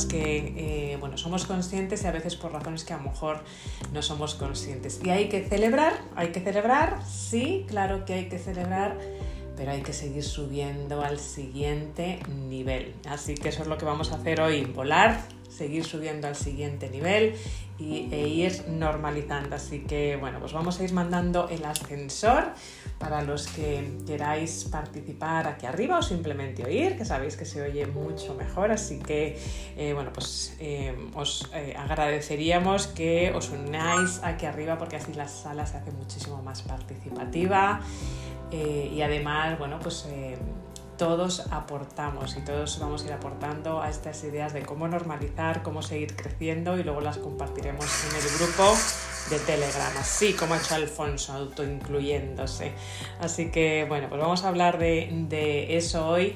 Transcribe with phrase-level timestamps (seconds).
[0.00, 3.44] que bueno, somos conscientes y a veces por razones que a lo mejor
[3.92, 5.00] no somos conscientes.
[5.04, 8.98] Y hay que celebrar, hay que celebrar, sí, claro que hay que celebrar
[9.56, 12.94] pero hay que seguir subiendo al siguiente nivel.
[13.08, 16.88] Así que eso es lo que vamos a hacer hoy, volar, seguir subiendo al siguiente
[16.88, 17.34] nivel
[17.78, 19.56] y, e ir normalizando.
[19.56, 22.52] Así que bueno, pues vamos a ir mandando el ascensor
[23.02, 27.84] para los que queráis participar aquí arriba o simplemente oír, que sabéis que se oye
[27.86, 28.70] mucho mejor.
[28.70, 29.36] Así que
[29.76, 35.26] eh, bueno, pues eh, os eh, agradeceríamos que os unáis aquí arriba porque así la
[35.26, 37.80] sala se hace muchísimo más participativa.
[38.52, 40.06] y además, bueno, pues
[40.98, 45.80] todos aportamos y todos vamos a ir aportando a estas ideas de cómo normalizar, cómo
[45.80, 48.76] seguir creciendo y luego las compartiremos en el grupo
[49.30, 52.72] de Telegram, así como ha hecho Alfonso, autoincluyéndose.
[53.20, 56.34] Así que bueno, pues vamos a hablar de, eso hoy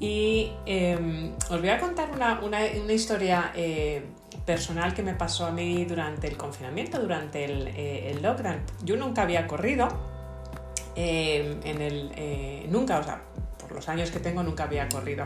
[0.00, 2.10] y em, os voy a contar
[2.42, 4.04] una, historia eh,
[4.44, 8.60] personal que me pasó a mí durante el confinamiento, durante el, eh, el lockdown.
[8.82, 9.88] Yo nunca había corrido.
[10.96, 13.22] Em, en el eh, nunca, o sea,
[13.72, 15.24] los años que tengo nunca había corrido.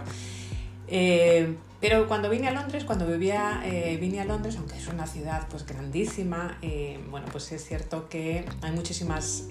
[0.88, 5.06] Eh, pero cuando vine a Londres, cuando vivía, eh, vine a Londres, aunque es una
[5.06, 9.44] ciudad pues grandísima, eh, bueno, pues es cierto que hay muchísimas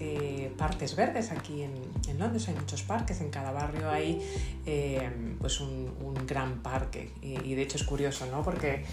[0.58, 4.22] partes verdes aquí en, Londres, hay muchos parques, en cada barrio hay
[5.40, 5.88] pues un,
[6.26, 8.44] gran parque y, y, de hecho es curioso, ¿no?
[8.44, 8.84] Porque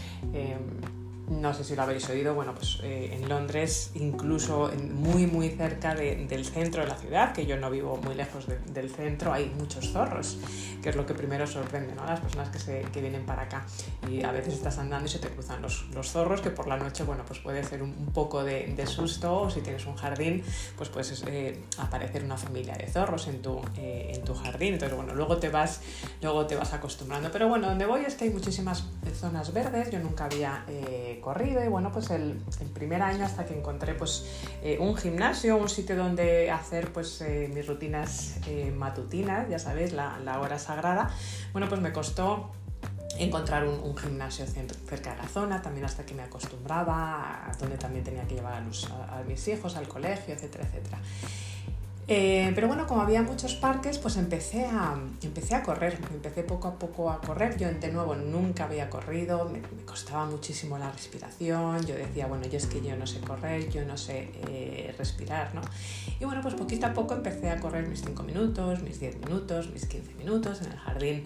[1.29, 5.95] no sé si lo habéis oído, bueno, pues eh, en Londres, incluso muy muy cerca
[5.95, 9.91] del centro de la ciudad, que yo no vivo muy lejos del centro, hay muchos
[9.91, 10.39] zorros,
[10.83, 12.05] que es lo que primero sorprende, ¿no?
[12.05, 13.65] Las personas que, se, que vienen para acá.
[14.09, 16.77] Y a veces estás andando y se te cruzan los, los zorros, que por la
[16.77, 20.43] noche, bueno, pues puede ser un, poco de, susto, o si tienes un jardín,
[20.77, 24.95] pues puedes eh, aparecer una familia de zorros en tu, eh, en tu jardín, entonces
[24.95, 25.81] bueno, luego te vas,
[26.21, 29.99] luego te vas acostumbrando, pero bueno, donde voy es que hay muchísimas zonas verdes, yo
[30.01, 30.65] nunca había
[31.21, 32.43] corrido y bueno, pues el,
[32.75, 34.27] primer año hasta que encontré pues
[34.63, 39.93] eh, un gimnasio, un sitio donde hacer pues eh, mis rutinas eh, matutinas, ya sabéis,
[39.93, 41.11] la, hora sagrada,
[41.53, 42.53] bueno, pues me costó
[43.19, 48.27] encontrar un, gimnasio cerca de la zona, también hasta que me acostumbraba, donde también tenía
[48.27, 50.99] que llevar a, a mis hijos al colegio, etcétera, etcétera.
[52.07, 56.69] Eh, pero bueno, como había muchos parques, pues empecé a, empecé a correr, empecé poco
[56.69, 57.57] a poco a correr.
[57.57, 62.59] Yo de nuevo nunca había corrido, me, costaba muchísimo la respiración, yo decía, bueno, yo
[62.59, 65.63] es que yo no sé correr, yo no sé eh, respirar, ¿no?
[66.21, 69.71] Y bueno, pues poquito a poco empecé a correr mis 5 minutos, mis 10 minutos,
[69.71, 71.25] mis 15 minutos en el jardín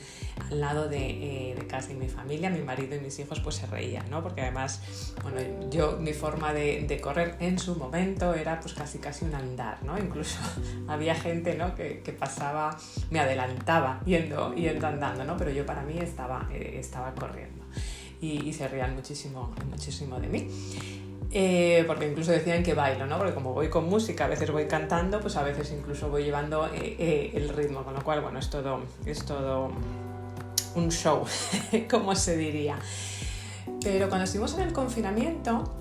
[0.49, 3.56] al lado de, eh, de, casa y mi familia, mi marido y mis hijos pues
[3.56, 4.22] se reían, ¿no?
[4.22, 4.81] Porque además,
[5.22, 5.41] bueno,
[5.71, 9.83] yo mi forma de, de correr en su momento era pues casi casi un andar,
[9.83, 9.99] ¿no?
[9.99, 10.39] Incluso
[10.86, 11.74] había gente ¿no?
[11.74, 12.76] que, pasaba,
[13.10, 15.36] me adelantaba yendo, yendo andando, ¿no?
[15.36, 17.64] pero yo para mí estaba, eh, estaba corriendo
[18.20, 20.48] y, se rían muchísimo, muchísimo de mí.
[21.30, 23.18] Eh, porque incluso decían que bailo, ¿no?
[23.18, 26.70] Porque como voy con música, a veces voy cantando, pues a veces incluso voy llevando
[26.72, 29.70] eh, el ritmo, con lo cual, bueno, es todo, es todo
[30.74, 31.24] un show,
[31.90, 32.78] como se diría.
[33.82, 35.78] Pero cuando estuvimos en el confinamiento,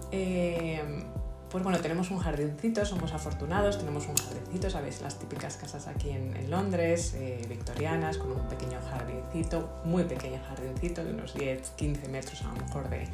[1.50, 5.02] pues bueno, tenemos un jardincito, somos afortunados, tenemos un jardincito, ¿sabéis?
[5.02, 11.04] Las típicas casas aquí en, Londres, eh, victorianas, con un pequeño jardincito, muy pequeño jardincito,
[11.04, 13.08] de unos 10, 15 metros a lo mejor de,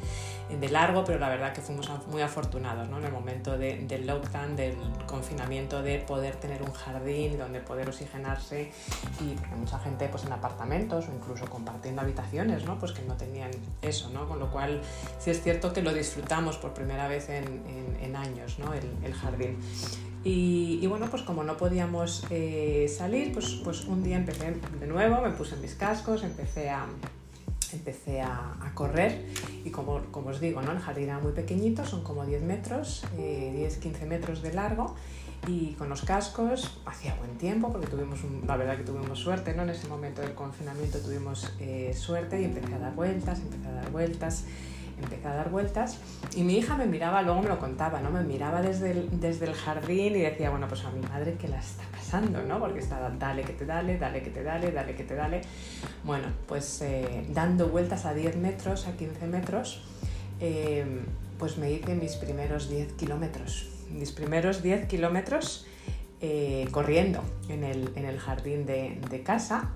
[0.48, 2.98] de largo, pero la verdad que fuimos muy afortunados ¿no?
[2.98, 7.88] en el momento de, del lockdown, del confinamiento, de poder tener un jardín donde poder
[7.88, 8.70] oxigenarse
[9.20, 12.78] y mucha gente pues en apartamentos o incluso compartiendo habitaciones, ¿no?
[12.78, 13.50] pues que no tenían
[13.82, 14.28] eso, ¿no?
[14.28, 14.82] con lo cual
[15.18, 17.44] sí es cierto que lo disfrutamos por primera vez en,
[18.00, 18.72] en, años, ¿no?
[18.74, 19.58] el, el jardín.
[20.26, 25.20] Y, bueno, pues como no podíamos eh, salir, pues, pues un día empecé de nuevo,
[25.20, 26.86] me puse mis cascos, empecé a,
[27.74, 29.24] empecé a, correr
[29.64, 30.72] y como, como, os digo, ¿no?
[30.72, 34.96] el jardín era muy pequeñito, son como 10 metros, 10-15 eh, metros de largo
[35.46, 39.62] y con los cascos hacía buen tiempo porque tuvimos, la verdad que tuvimos suerte, ¿no?
[39.62, 43.72] en ese momento del confinamiento tuvimos eh, suerte y empecé a dar vueltas, empecé a
[43.72, 44.44] dar vueltas
[45.02, 45.98] empecé a dar vueltas
[46.36, 48.10] y mi hija me miraba, luego me lo contaba, ¿no?
[48.10, 51.48] Me miraba desde el, desde el jardín y decía, bueno, pues a mi madre, ¿qué
[51.48, 52.58] la está pasando, no?
[52.58, 55.42] Porque estaba, dale que te dale, dale que te dale, dale que te dale.
[56.04, 59.84] Bueno, pues eh, dando vueltas a 10 metros, a 15 metros,
[60.40, 60.84] eh,
[61.38, 63.68] pues me hice mis primeros 10 kilómetros.
[63.90, 65.66] Mis primeros 10 kilómetros
[66.20, 69.70] eh, corriendo en el, en el jardín de casa.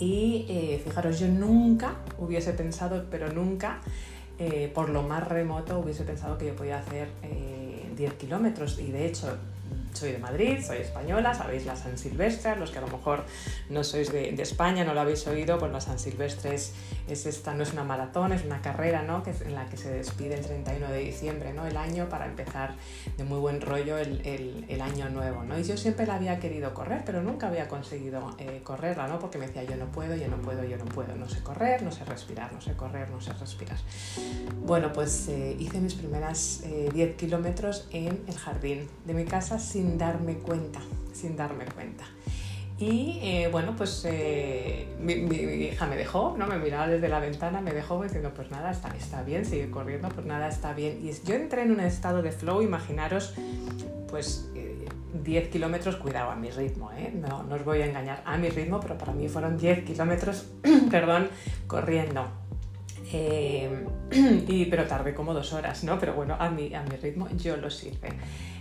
[0.00, 3.80] Y fijaros, yo nunca hubiese pensado, pero nunca,
[4.38, 7.08] eh, por lo más remoto hubiese pensado que yo podía hacer
[7.96, 8.78] 10 eh, kilómetros.
[8.78, 9.36] Y de hecho
[9.92, 13.24] soy de Madrid, soy española, sabéis la San Silvestre, los que a lo mejor
[13.70, 16.72] no sois de, España, no lo habéis oído, pues la San Silvestre es,
[17.08, 19.22] esta, no es una maratón, es una carrera ¿no?
[19.22, 21.66] que en la que se despide el 31 de diciembre, ¿no?
[21.66, 22.74] el año para empezar
[23.16, 25.44] de muy buen rollo el, el, año nuevo.
[25.44, 25.58] ¿no?
[25.58, 29.18] Y yo siempre la había querido correr, pero nunca había conseguido eh, correrla, ¿no?
[29.18, 31.82] porque me decía yo no puedo, yo no puedo, yo no puedo, no sé correr,
[31.82, 33.78] no sé respirar, no sé correr, no sé respirar.
[34.64, 39.58] Bueno, pues eh, hice mis primeras 10 eh, kilómetros en el jardín de mi casa
[39.58, 40.80] sin darme cuenta,
[41.12, 42.04] sin darme cuenta.
[42.78, 46.46] Y eh, bueno, pues eh, mi, hija me dejó, ¿no?
[46.46, 50.08] Me miraba desde la ventana, me dejó diciendo, pues nada, está, está bien, sigue corriendo,
[50.10, 51.00] pues nada, está bien.
[51.02, 53.34] Y yo entré en un estado de flow, imaginaros,
[54.08, 54.48] pues
[55.12, 57.12] 10 eh, kilómetros, cuidado, a mi ritmo, ¿eh?
[57.12, 60.46] No, no os voy a engañar, a mi ritmo, pero para mí fueron 10 kilómetros,
[60.90, 61.28] perdón,
[61.66, 62.28] corriendo.
[63.10, 65.98] y, pero tardé como dos horas, ¿no?
[65.98, 68.08] Pero bueno, a mi, a mi ritmo yo los hice.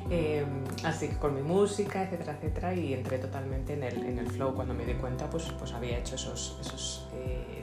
[0.09, 4.27] Em, así que con mi música, etcétera, etcétera, y entré totalmente en el, en el
[4.27, 4.54] flow.
[4.54, 7.09] Cuando me di cuenta, pues, pues había hecho esos, esos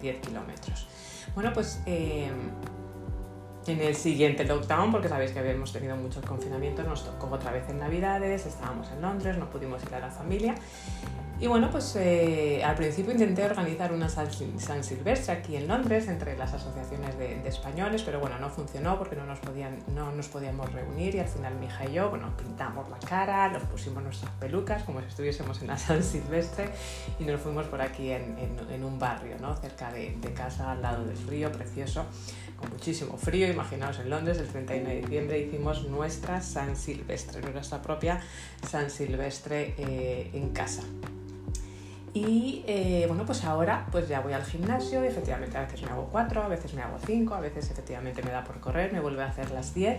[0.00, 0.86] 10 eh, kilómetros.
[1.34, 2.50] Bueno, pues em,
[3.66, 7.68] en el siguiente lockdown, porque sabéis que habíamos tenido muchos confinamientos, nos tocó otra vez
[7.70, 10.54] en Navidades, estábamos en Londres, no pudimos ir a la familia
[11.40, 16.36] y bueno, pues eh, al principio intenté organizar una San, Silvestre aquí en Londres entre
[16.36, 20.72] las asociaciones de, españoles, pero bueno, no funcionó porque no nos, podían, no nos podíamos
[20.72, 24.30] reunir y al final mi hija y yo, bueno, pintamos la cara, nos pusimos nuestras
[24.32, 26.70] pelucas como si estuviésemos en la San Silvestre
[27.18, 28.34] y nos fuimos por aquí en,
[28.84, 29.56] un barrio, ¿no?
[29.56, 32.04] Cerca de, de, casa, al lado del río, precioso,
[32.56, 33.48] con muchísimo frío.
[33.48, 38.20] Imaginaos en Londres, el 31 de diciembre hicimos nuestra San Silvestre, nuestra propia
[38.68, 40.82] San Silvestre eh, en casa.
[42.14, 45.88] Y eh, bueno, pues ahora pues ya voy al gimnasio y efectivamente a veces me
[45.88, 49.00] hago cuatro, a veces me hago cinco, a veces efectivamente me da por correr, me
[49.00, 49.98] vuelve a hacer las 10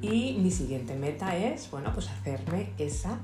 [0.00, 3.18] y mi siguiente meta es, bueno, pues hacerme esa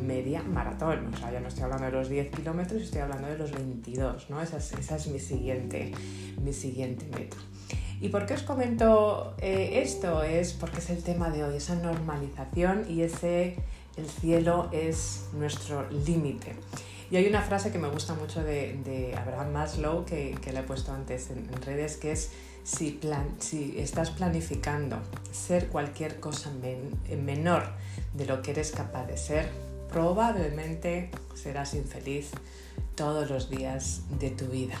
[0.00, 1.12] media maratón.
[1.12, 4.30] O sea, ya no estoy hablando de los 10 kilómetros, estoy hablando de los 22,
[4.30, 4.40] ¿no?
[4.40, 5.92] Esa es, mi, siguiente,
[6.42, 7.36] mi siguiente meta.
[8.00, 10.22] ¿Y por qué os comento eh, esto?
[10.22, 13.56] Es porque es el tema de hoy, esa normalización y ese
[13.98, 16.56] el cielo es nuestro límite.
[17.10, 20.92] Y hay una frase que me gusta mucho de, Abraham Maslow, que, le he puesto
[20.92, 22.32] antes en, redes, que es,
[22.64, 24.98] si, plan, si estás planificando
[25.30, 26.50] ser cualquier cosa
[27.16, 27.64] menor
[28.14, 29.48] de lo que eres capaz de ser,
[29.90, 32.30] probablemente serás infeliz
[32.94, 34.78] todos los días de tu vida.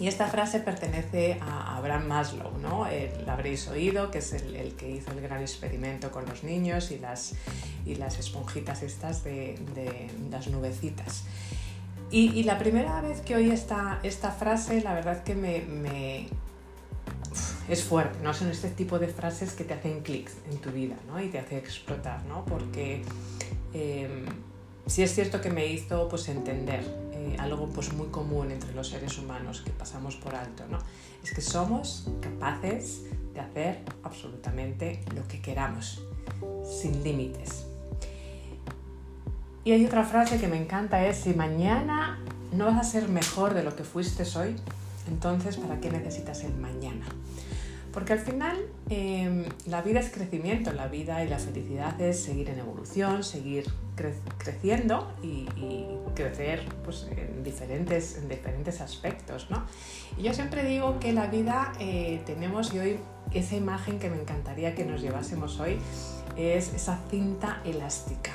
[0.00, 2.86] Y esta frase pertenece a Abraham Maslow, ¿no?
[3.26, 6.98] la habréis oído, que es el, que hizo el gran experimento con los niños y
[6.98, 7.34] las,
[7.84, 9.58] y las esponjitas estas de,
[10.30, 11.24] las nubecitas.
[12.10, 16.28] Y, la primera vez que oí esta, esta frase, la verdad que me,
[17.68, 18.32] es fuerte, ¿no?
[18.32, 21.20] Son este tipo de frases que te hacen clics en tu vida, ¿no?
[21.20, 22.44] Y te hace explotar, ¿no?
[22.46, 23.02] Porque
[23.74, 24.24] eh,
[24.86, 26.82] sí es cierto que me hizo pues entender
[27.36, 30.78] algo pues muy común entre los seres humanos que pasamos por alto, ¿no?
[31.22, 33.04] Es que somos capaces
[33.34, 36.02] de hacer absolutamente lo que queramos,
[36.64, 37.66] sin límites.
[39.64, 42.18] Y hay otra frase que me encanta, es si mañana
[42.52, 44.56] no vas a ser mejor de lo que fuiste hoy,
[45.08, 47.04] entonces ¿para qué necesitas el mañana?
[47.92, 48.56] Porque al final
[48.90, 53.64] em, la vida es crecimiento, la vida y la felicidad es seguir en evolución, seguir
[54.38, 55.46] creciendo y,
[56.14, 59.48] crecer pues, en, diferentes, en diferentes aspectos.
[59.50, 59.64] ¿no?
[60.16, 62.96] Y yo siempre digo que la vida eh, tenemos, y hoy
[63.32, 65.78] esa imagen que me encantaría que nos llevásemos hoy,
[66.36, 68.32] es esa cinta elástica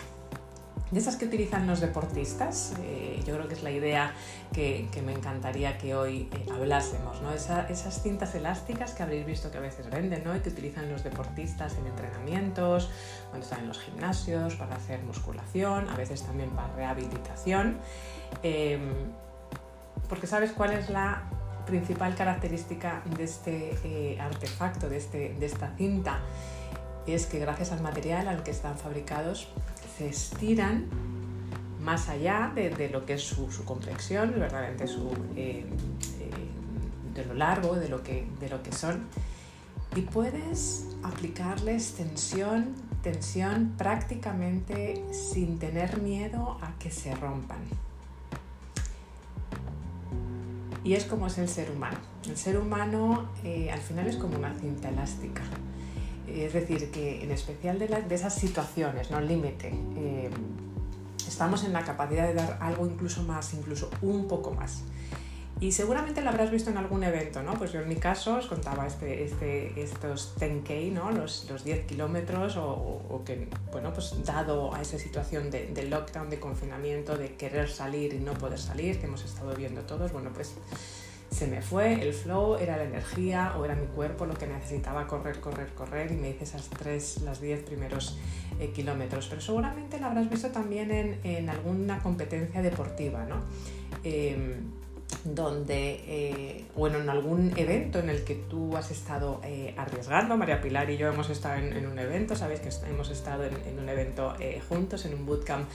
[0.94, 2.74] de esas que utilizan los deportistas.
[2.84, 4.14] Eh, yo creo que es la idea
[4.54, 7.20] que, me encantaría que hoy eh, hablásemos.
[7.22, 7.34] ¿no?
[7.34, 10.36] esas cintas elásticas que habréis visto que a veces venden ¿no?
[10.36, 12.92] y que utilizan los deportistas en entrenamientos,
[13.30, 17.80] cuando están en los gimnasios, para hacer musculación, a veces también para rehabilitación.
[18.44, 18.94] Em,
[20.08, 21.24] porque sabes cuál es la
[21.66, 26.20] principal característica de este eh, artefacto, de, este, de esta cinta,
[27.08, 29.48] es que gracias al material al que están fabricados
[29.98, 30.86] se estiran
[31.82, 35.66] más allá de, lo que es su, complexión, verdaderamente su, eh, eh,
[37.14, 39.04] de lo largo, de lo, que, de lo que son.
[39.96, 47.60] Y puedes aplicarles tensión, tensión prácticamente sin tener miedo a que se rompan.
[50.84, 51.98] Y es como es el ser humano.
[52.28, 55.44] El ser humano eh, al final es como una cinta elástica.
[56.34, 59.22] Es decir, que en especial de, esas situaciones, ¿no?
[59.22, 60.30] límite, eh,
[61.28, 64.84] estamos en la capacidad de dar algo incluso más, incluso un poco más.
[65.60, 67.54] Y seguramente lo habrás visto en algún evento, ¿no?
[67.54, 71.12] Pues yo en mi caso os contaba este, este, estos 10K, ¿no?
[71.12, 76.40] Los, los 10 kilómetros o, que, bueno, pues dado a esa situación de, lockdown, de
[76.40, 80.54] confinamiento, de querer salir y no poder salir, que hemos estado viendo todos, bueno, pues
[81.34, 85.08] se me fue el flow, era la energía o era mi cuerpo lo que necesitaba
[85.08, 88.18] correr, correr, correr y me hice esas tres, las 10 primeros
[88.60, 89.28] eh, kilómetros.
[89.28, 93.38] Pero seguramente lo habrás visto también en, en alguna competencia deportiva, ¿no?
[94.04, 94.60] Eh,
[95.24, 100.62] donde, eh, bueno, en algún evento en el que tú has estado eh, arriesgando, María
[100.62, 104.34] Pilar y yo hemos estado en, un evento, sabéis que hemos estado en, un evento
[104.40, 105.70] eh, juntos, en un bootcamp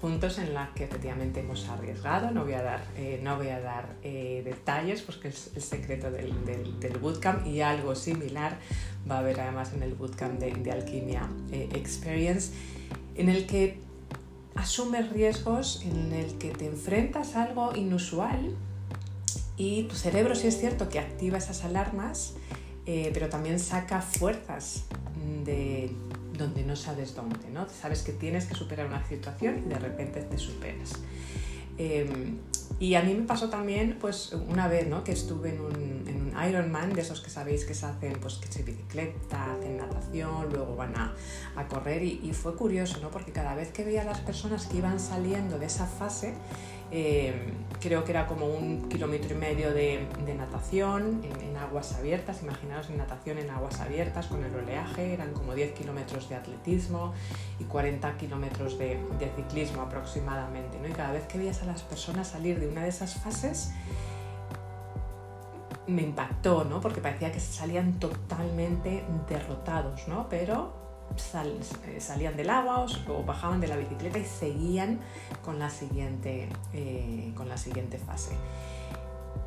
[0.00, 3.60] juntos en la que efectivamente hemos arriesgado, no voy a dar, eh, no voy a
[3.60, 8.58] dar detalles porque es el secreto del, del, bootcamp y algo similar
[9.08, 12.52] va a haber además en el bootcamp de, de Alquimia Experience,
[13.14, 13.78] en el que
[14.54, 18.56] asumes riesgos, en el que te enfrentas a algo inusual,
[19.62, 22.34] y tu cerebro sí es cierto que activa esas alarmas,
[22.84, 24.86] eh, pero también saca fuerzas
[25.44, 25.92] de
[26.36, 27.68] donde no sabes dónde, ¿no?
[27.68, 30.94] Sabes que tienes que superar una situación y de repente te superas.
[31.78, 32.34] Eh,
[32.80, 35.04] y a mí me pasó también, pues, una vez, ¿no?
[35.04, 38.34] Que estuve en un, en un Ironman, de esos que sabéis que se hacen, pues,
[38.38, 41.14] que bicicleta, hacen natación, luego van a,
[41.54, 43.12] a correr y, y, fue curioso, ¿no?
[43.12, 46.34] Porque cada vez que veía a las personas que iban saliendo de esa fase,
[46.94, 47.32] eh,
[47.80, 50.06] creo que era como un kilómetro y medio de,
[50.36, 55.32] natación en, en, aguas abiertas, imaginaos en natación en aguas abiertas con el oleaje, eran
[55.32, 57.14] como 10 kilómetros de atletismo
[57.58, 60.78] y 40 kilómetros de, de, ciclismo aproximadamente.
[60.78, 60.86] ¿no?
[60.86, 63.72] Y cada vez que veías a las personas salir de una de esas fases,
[65.86, 66.80] me impactó, ¿no?
[66.80, 70.28] porque parecía que salían totalmente derrotados, ¿no?
[70.28, 70.81] pero
[71.16, 75.00] eh, salían del agua o, bajaban de la bicicleta y seguían
[75.44, 78.32] con la siguiente, eh, con la siguiente fase.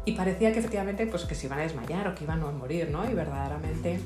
[0.05, 2.89] Y parecía que efectivamente pues, que se iban a desmayar o que iban a morir,
[2.91, 3.09] ¿no?
[3.09, 3.99] Y verdaderamente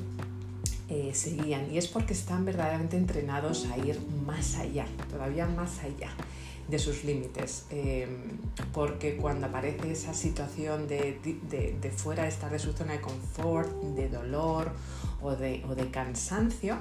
[0.88, 1.70] eh, seguían.
[1.70, 6.10] Y es porque están verdaderamente entrenados a ir más allá, todavía más allá
[6.68, 8.08] de sus límites, eh,
[8.72, 11.18] porque cuando aparece esa situación de,
[11.50, 14.72] de, de, fuera de estar de su zona de confort, de dolor
[15.20, 16.76] o de, o de cansancio,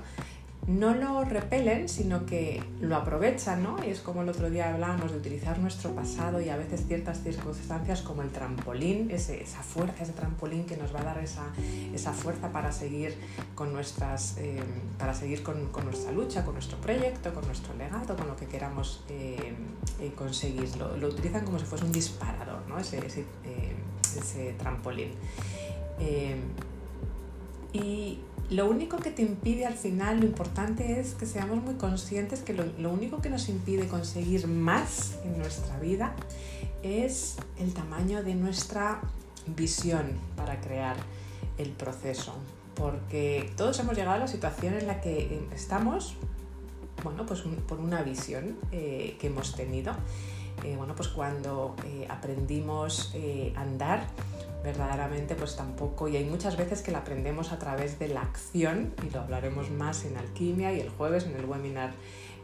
[0.67, 3.83] no lo repelen, sino que lo aprovechan, ¿no?
[3.83, 7.23] Y es como el otro día hablábamos de utilizar nuestro pasado y a veces ciertas
[7.23, 12.51] circunstancias como el trampolín, esa fuerza, ese trampolín que nos va a dar esa, fuerza
[12.51, 13.15] para seguir
[13.55, 14.61] con nuestras, eh,
[14.97, 19.03] para seguir con, nuestra lucha, con nuestro proyecto, con nuestro legado, con lo que queramos
[19.09, 19.53] eh,
[19.99, 20.69] eh, conseguir.
[20.77, 22.77] Lo, utilizan como si fuese un disparador, ¿no?
[22.77, 23.25] Ese, ese,
[24.03, 25.11] ese trampolín.
[27.73, 32.41] y lo único que te impide al final, lo importante es que seamos muy conscientes
[32.41, 36.15] que lo, único que nos impide conseguir más en nuestra vida
[36.81, 39.01] es el tamaño de nuestra
[39.45, 40.95] visión para crear
[41.57, 42.33] el proceso.
[42.75, 46.15] Porque todos hemos llegado a la situación en la que estamos,
[47.03, 49.93] bueno, pues por una visión eh, que hemos tenido.
[50.63, 54.07] Eh, bueno, pues cuando eh, aprendimos eh, a andar,
[54.63, 58.93] verdaderamente pues tampoco, y hay muchas veces que la aprendemos a través de la acción,
[59.07, 61.91] y lo hablaremos más en alquimia y el jueves, en el webinar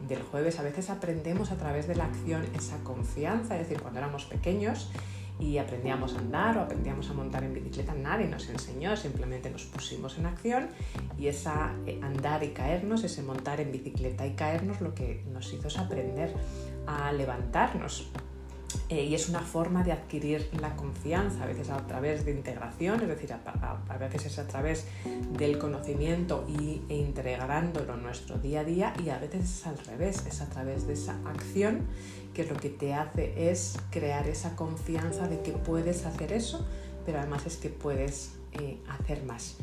[0.08, 3.98] del jueves, a veces aprendemos a través de la acción esa confianza, es decir, cuando
[3.98, 4.90] éramos pequeños
[5.38, 9.64] y aprendíamos a andar o aprendíamos a montar en bicicleta, nadie nos enseñó, simplemente nos
[9.64, 10.68] pusimos en acción
[11.18, 15.68] y esa andar y caernos, ese montar en bicicleta y caernos, lo que nos hizo
[15.68, 16.34] es aprender
[16.86, 18.10] a levantarnos
[18.88, 23.00] eh, y es una forma de adquirir la confianza, a veces a través de integración,
[23.00, 24.86] es decir, a, veces es a través
[25.38, 29.78] del conocimiento y, e integrándolo en nuestro día a día y a veces es al
[29.78, 31.86] revés, es a través de esa acción
[32.34, 36.66] que lo que te hace es crear esa confianza de que puedes hacer eso,
[37.04, 39.56] pero además es que puedes eh, hacer más.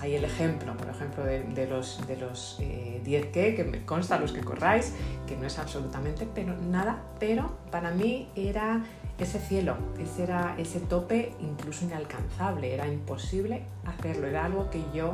[0.00, 4.32] Hay el ejemplo, por ejemplo, de, los, de los eh, 10K, que me consta los
[4.32, 4.94] que corráis,
[5.26, 8.82] que no es absolutamente pero, nada, pero para mí era
[9.18, 15.12] ese cielo, ese era ese tope incluso inalcanzable, era imposible hacerlo, era algo que yo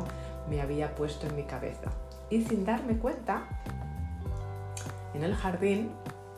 [0.49, 1.91] me había puesto en mi cabeza.
[2.29, 3.43] Y sin darme cuenta,
[5.13, 5.91] en el jardín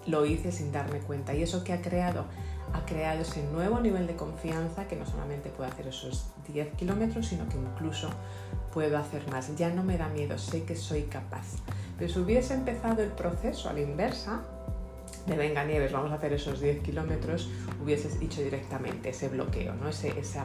[0.07, 1.33] lo hice sin darme cuenta.
[1.35, 2.25] ¿Y eso que ha creado?
[2.73, 7.27] Ha creado ese nuevo nivel de confianza que no solamente puedo hacer esos 10 kilómetros,
[7.27, 8.09] sino que incluso
[8.73, 9.55] puedo hacer más.
[9.57, 11.45] Ya no me da miedo, sé que soy capaz.
[11.97, 14.41] Pero si hubiese empezado el proceso a la inversa,
[15.25, 17.49] de venga Nieves, vamos a hacer esos 10 kilómetros,
[17.83, 19.89] hubieses dicho directamente ese bloqueo, ¿no?
[19.89, 20.39] ese, ese,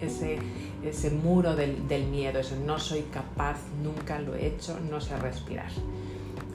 [0.00, 0.38] ese,
[0.84, 5.16] ese muro del, del miedo, eso no soy capaz, nunca lo he hecho, no sé
[5.16, 5.70] respirar.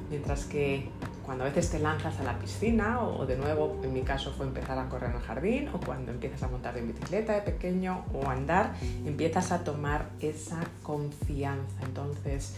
[0.09, 0.89] Mientras que
[1.25, 4.45] cuando a veces te lanzas a la piscina o de nuevo, en mi caso fue
[4.45, 8.05] empezar a correr en el jardín o cuando empiezas a montar en bicicleta de pequeño
[8.13, 8.73] o andar,
[9.05, 11.83] empiezas a tomar esa confianza.
[11.83, 12.55] Entonces,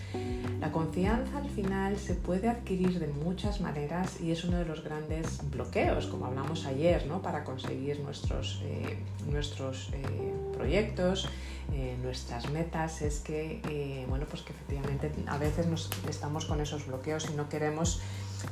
[0.59, 4.83] la confianza al final se puede adquirir de muchas maneras y es uno de los
[4.83, 7.21] grandes bloqueos, como hablamos ayer, ¿no?
[7.21, 8.97] para conseguir nuestros, eh,
[9.29, 11.27] nuestros eh, proyectos,
[11.73, 16.85] eh, nuestras metas, es que, bueno, pues que efectivamente a veces nos, estamos con esos
[16.87, 18.01] bloqueos y no queremos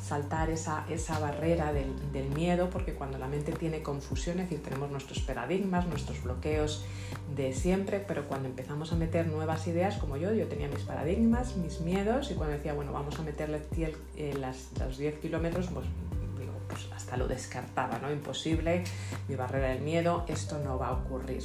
[0.01, 1.93] saltar esa, esa barrera del,
[2.35, 6.83] miedo, porque cuando la mente tiene confusión, es decir, tenemos nuestros paradigmas, nuestros bloqueos
[7.35, 11.55] de siempre, pero cuando empezamos a meter nuevas ideas, como yo, yo tenía mis paradigmas,
[11.57, 13.61] mis miedos, y cuando decía, bueno, vamos a meterle
[14.17, 15.85] eh, las, los 10 kilómetros, pues
[16.39, 18.11] digo, pues hasta lo descartaba, ¿no?
[18.11, 18.83] Imposible,
[19.27, 21.43] mi barrera del miedo, esto no va a ocurrir.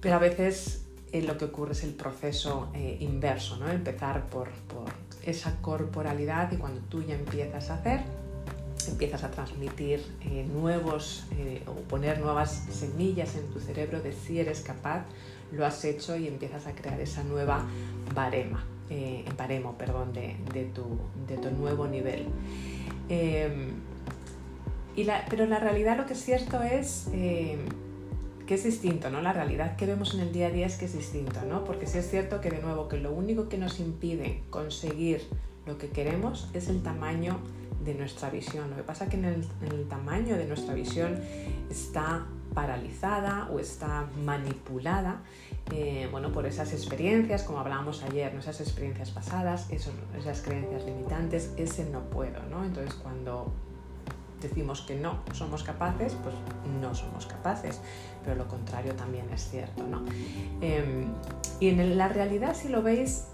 [0.00, 3.70] Pero a veces eh, lo que ocurre es el proceso eh, inverso, ¿no?
[3.70, 4.48] Empezar por
[5.24, 8.00] esa corporalidad y cuando tú ya empiezas a hacer,
[8.86, 14.38] empiezas a transmitir eh, nuevos eh, o poner nuevas semillas en tu cerebro de si
[14.38, 15.04] eres capaz,
[15.52, 17.64] lo has hecho y empiezas a crear esa nueva
[18.14, 20.84] barema, eh, baremo perdón, de, de, tu,
[21.26, 22.26] de, tu, nuevo nivel.
[23.08, 23.72] Em,
[24.96, 27.60] y la, pero la realidad lo que es cierto es em,
[28.48, 29.20] que es distinto, ¿no?
[29.20, 31.64] La realidad que vemos en el día a día es que es distinto, ¿no?
[31.64, 35.28] Porque sí es cierto que de nuevo que lo único que nos impide conseguir
[35.66, 37.38] lo que queremos es el tamaño
[37.84, 38.70] de nuestra visión.
[38.70, 41.20] Lo que pasa es que en el, tamaño de nuestra visión
[41.68, 45.20] está paralizada o está manipulada
[45.70, 48.40] eh, bueno, por esas experiencias, como hablábamos ayer, ¿no?
[48.40, 52.40] esas experiencias pasadas, esas creencias limitantes, ese no puedo.
[52.48, 52.64] ¿no?
[52.64, 53.52] Entonces cuando
[54.40, 56.34] decimos que no somos capaces, pues
[56.80, 57.80] no somos capaces,
[58.24, 59.86] pero lo contrario también es cierto.
[59.86, 60.04] ¿no?
[60.60, 61.06] Em,
[61.60, 63.24] y en la realidad, si lo veis,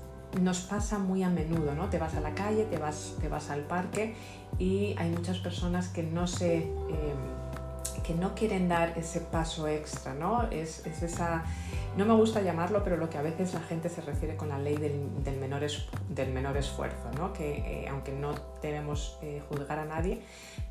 [0.40, 1.88] nos pasa muy a menudo, ¿no?
[1.90, 4.16] Te vas a la calle, te vas, te vas al parque
[4.58, 6.64] y hay muchas personas que no se...
[6.64, 7.44] Em,
[8.02, 10.42] que no quieren dar ese paso extra, ¿no?
[10.50, 11.44] Es, es esa
[11.96, 14.58] no me gusta llamarlo, pero lo que a veces la gente se refiere con la
[14.58, 15.62] ley del, menor,
[16.56, 17.32] esfuerzo, ¿no?
[17.32, 20.20] que eh, aunque no debemos eh, juzgar a nadie,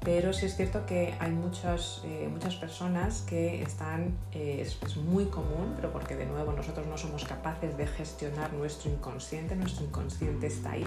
[0.03, 5.74] pero sí es cierto que hay muchas, eh, personas que están, es, es, muy común,
[5.75, 10.72] pero porque de nuevo nosotros no somos capaces de gestionar nuestro inconsciente, nuestro inconsciente está
[10.72, 10.86] ahí,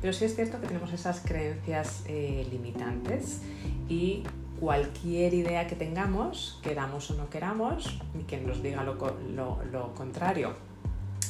[0.00, 3.40] pero sí es cierto que tenemos esas creencias limitantes
[3.88, 4.24] y
[4.60, 10.54] cualquier idea que tengamos, queramos o no queramos, y quien nos diga lo, contrario.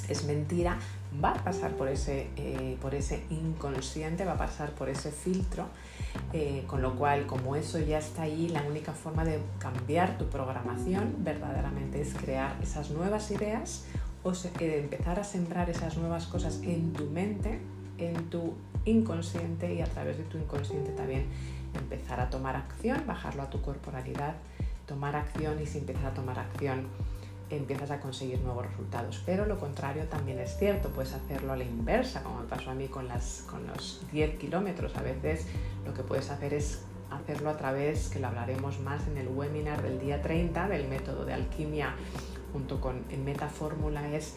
[0.08, 0.78] Es mentira,
[1.22, 5.66] va a pasar por ese, eh, por ese inconsciente, va a pasar por ese filtro,
[6.32, 10.26] eh, con lo cual como eso ya está ahí, la única forma de cambiar tu
[10.26, 13.84] programación verdaderamente es crear esas nuevas ideas
[14.22, 17.60] o eh, empezar a sembrar esas nuevas cosas en tu mente,
[17.98, 21.26] en tu inconsciente y a través de tu inconsciente también
[21.74, 24.34] empezar a tomar acción, bajarlo a tu corporalidad,
[24.86, 26.88] tomar acción y si empiezas a tomar acción
[27.48, 29.22] empiezas a conseguir nuevos resultados.
[29.24, 32.74] Pero lo contrario también es cierto, puedes hacerlo a la inversa, como me pasó a
[32.74, 34.96] mí con, las, con los 10 kilómetros.
[34.96, 35.46] A veces
[35.84, 39.82] lo que puedes hacer es hacerlo a través, que lo hablaremos más en el webinar
[39.82, 41.94] del día 30 del método de alquimia
[42.52, 44.34] junto con en Metafórmula, es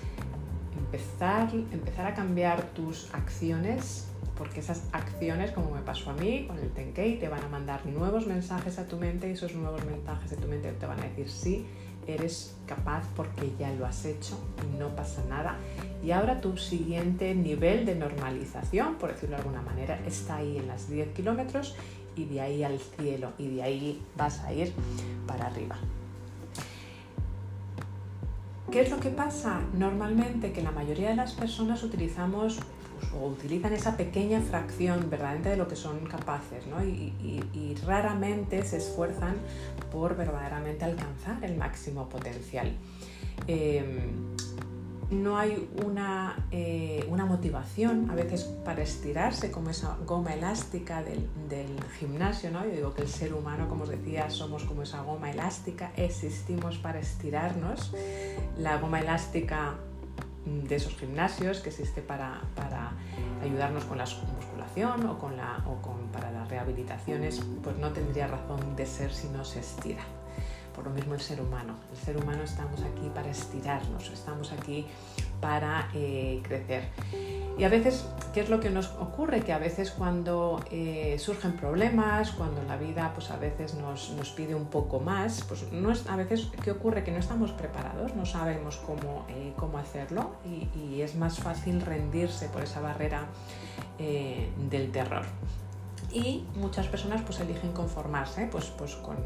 [0.77, 4.08] empezar, empezar a cambiar tus acciones
[4.39, 7.85] porque esas acciones, como me pasó a mí con el Tenkei, te van a mandar
[7.85, 11.03] nuevos mensajes a tu mente y esos nuevos mensajes de tu mente te van a
[11.03, 11.65] decir sí,
[12.07, 15.57] eres capaz porque ya lo has hecho y no pasa nada.
[16.01, 20.67] Y ahora tu siguiente nivel de normalización, por decirlo de alguna manera, está ahí en
[20.67, 21.75] las 10 kilómetros
[22.15, 24.71] y de ahí al cielo y de ahí vas a ir
[25.27, 25.75] para arriba.
[28.71, 29.61] ¿Qué es lo que pasa?
[29.73, 32.59] Normalmente que la mayoría de las personas utilizamos
[33.13, 36.83] o utilizan esa pequeña fracción verdaderamente de lo que son capaces ¿no?
[36.83, 39.35] y, raramente se esfuerzan
[39.91, 42.71] por verdaderamente alcanzar el máximo potencial.
[43.47, 44.35] Em,
[45.11, 51.27] no hay una, eh, una, motivación a veces para estirarse como esa goma elástica del,
[51.49, 52.63] del, gimnasio, ¿no?
[52.63, 56.77] Yo digo que el ser humano, como os decía, somos como esa goma elástica, existimos
[56.77, 57.91] para estirarnos.
[58.57, 59.77] La goma elástica
[60.67, 62.91] de esos gimnasios que existe para, para
[63.43, 68.27] ayudarnos con la musculación o, con la, o con, para las rehabilitaciones, pues no tendría
[68.27, 70.03] razón de ser si no se estira.
[70.75, 71.75] Por lo mismo el ser humano.
[71.91, 74.85] El ser humano estamos aquí para estirarnos, estamos aquí
[75.41, 76.89] para eh, crecer.
[77.59, 79.41] Y a veces, ¿qué es lo que nos ocurre?
[79.41, 84.29] Que a veces cuando eh, surgen problemas, cuando la vida pues a veces nos, nos
[84.29, 87.03] pide un poco más, pues no es, a veces, ¿qué ocurre?
[87.03, 92.47] Que no estamos preparados, no sabemos cómo, eh, cómo hacerlo y, es más fácil rendirse
[92.47, 93.25] por esa barrera
[93.97, 95.25] del terror.
[96.11, 99.17] y muchas personas pues eligen conformarse pues, pues con,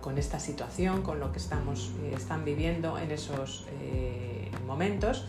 [0.00, 5.26] con, esta situación, con lo que estamos, eh, están viviendo en esos eh, momentos,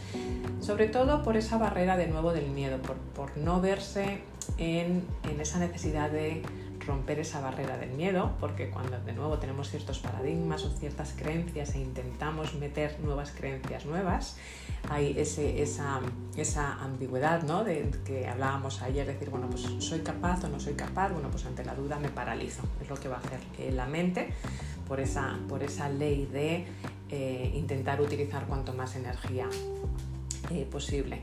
[0.61, 4.21] sobre todo por esa barrera de nuevo del miedo, por, por no verse
[4.57, 6.41] en, en esa necesidad de
[6.85, 11.75] romper esa barrera del miedo, porque cuando de nuevo tenemos ciertos paradigmas o ciertas creencias
[11.75, 14.37] e intentamos meter nuevas creencias nuevas,
[14.89, 15.99] hay ese, esa,
[16.35, 17.63] esa ambigüedad ¿no?
[17.63, 21.45] de que hablábamos ayer, decir, bueno, pues soy capaz o no soy capaz, bueno, pues
[21.45, 24.29] ante la duda me paralizo, es lo que va a hacer eh, la mente
[24.87, 26.67] por esa, por esa ley de
[27.15, 29.47] eh, intentar utilizar cuanto más energía
[30.51, 31.21] eh, posible.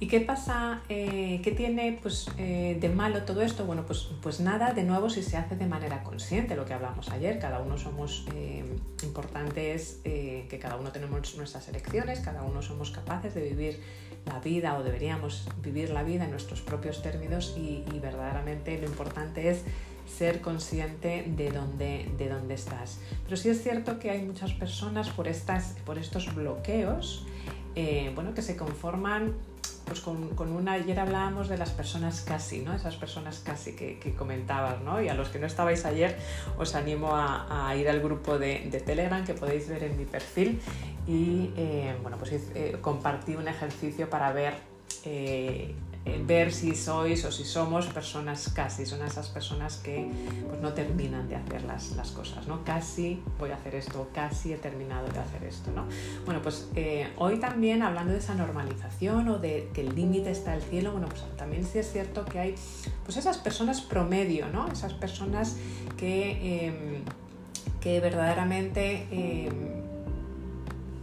[0.00, 0.82] ¿Y qué pasa?
[0.88, 3.64] Eh, ¿Qué tiene pues, de malo todo esto?
[3.64, 7.08] Bueno, pues, pues nada, de nuevo, si se hace de manera consciente, lo que hablamos
[7.10, 8.26] ayer, cada uno somos
[9.02, 13.80] importantes, que cada uno tenemos nuestras elecciones, cada uno somos capaces de vivir
[14.26, 19.50] la vida o deberíamos vivir la vida en nuestros propios términos y, verdaderamente lo importante
[19.50, 19.62] es
[20.08, 22.98] ser consciente de dónde, de dónde estás.
[23.24, 27.26] Pero sí es cierto que hay muchas personas por, estas, por estos bloqueos
[27.80, 29.34] eh, bueno, que se conforman
[29.84, 32.74] pues con, una, ayer hablábamos de las personas casi, ¿no?
[32.74, 35.00] Esas personas casi que, que comentabas, ¿no?
[35.00, 36.18] Y a los que no estabais ayer
[36.58, 40.60] os animo a, ir al grupo de, Telegram que podéis ver en mi perfil
[41.06, 44.54] y, eh, bueno, pues eh, compartí un ejercicio para ver
[46.26, 50.10] ver si sois o si somos personas casi, son esas personas que
[50.48, 52.64] pues, no terminan de hacer las, las, cosas, ¿no?
[52.64, 55.86] Casi voy a hacer esto, casi he terminado de hacer esto, ¿no?
[56.24, 60.54] Bueno, pues eh, hoy también hablando de esa normalización o de que el límite está
[60.54, 62.54] el cielo, bueno, pues también sí es cierto que hay
[63.04, 64.68] pues esas personas promedio, ¿no?
[64.68, 65.56] Esas personas
[65.96, 67.02] que, em,
[67.80, 69.87] que verdaderamente...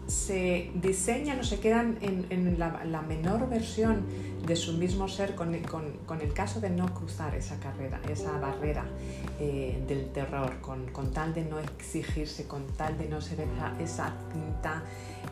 [0.08, 4.04] Se diseñan o se quedan en, la, menor versión
[4.46, 8.86] de su mismo ser con, el caso de no cruzar esa carrera, esa barrera
[9.40, 14.14] eh, del terror, con, tal de no exigirse, con tal de no ser esa, esa
[14.32, 14.84] cinta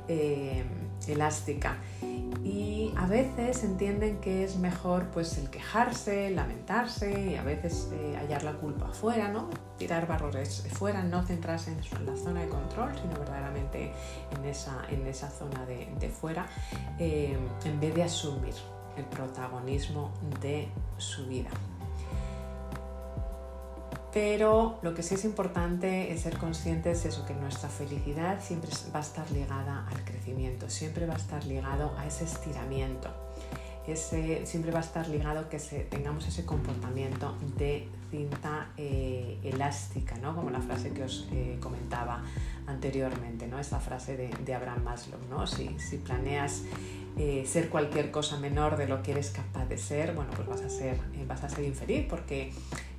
[0.08, 0.64] eh,
[1.10, 1.78] elástica.
[2.44, 8.16] Y a veces entienden que es mejor pues el quejarse, lamentarse y a veces eh,
[8.18, 9.50] hallar la culpa fuera, ¿no?
[9.78, 13.94] Tirar barrones fuera, no centrarse en, la zona de control, sino verdaderamente
[14.32, 16.48] en esa, en esa zona de, fuera,
[17.00, 18.54] en vez de asumir
[18.98, 20.12] el protagonismo
[20.42, 21.50] de su vida.
[24.14, 28.70] Pero lo que sí es importante es ser conscientes es eso, que nuestra felicidad siempre
[28.94, 33.10] va a estar ligada al crecimiento, siempre va a estar ligado a ese estiramiento,
[33.88, 35.58] ese, siempre va a estar ligado que
[35.90, 40.36] tengamos ese comportamiento de cinta eh, elástica, ¿no?
[40.36, 42.24] como la frase que os eh, comentaba
[42.68, 43.58] anteriormente, ¿no?
[43.58, 45.20] esta frase de, Abraham Maslow.
[45.28, 45.48] ¿no?
[45.48, 45.68] Si,
[46.06, 46.66] planeas
[47.18, 50.62] eh, ser cualquier cosa menor de lo que eres capaz de ser, bueno, pues vas
[50.62, 52.52] a ser, vas a ser infeliz porque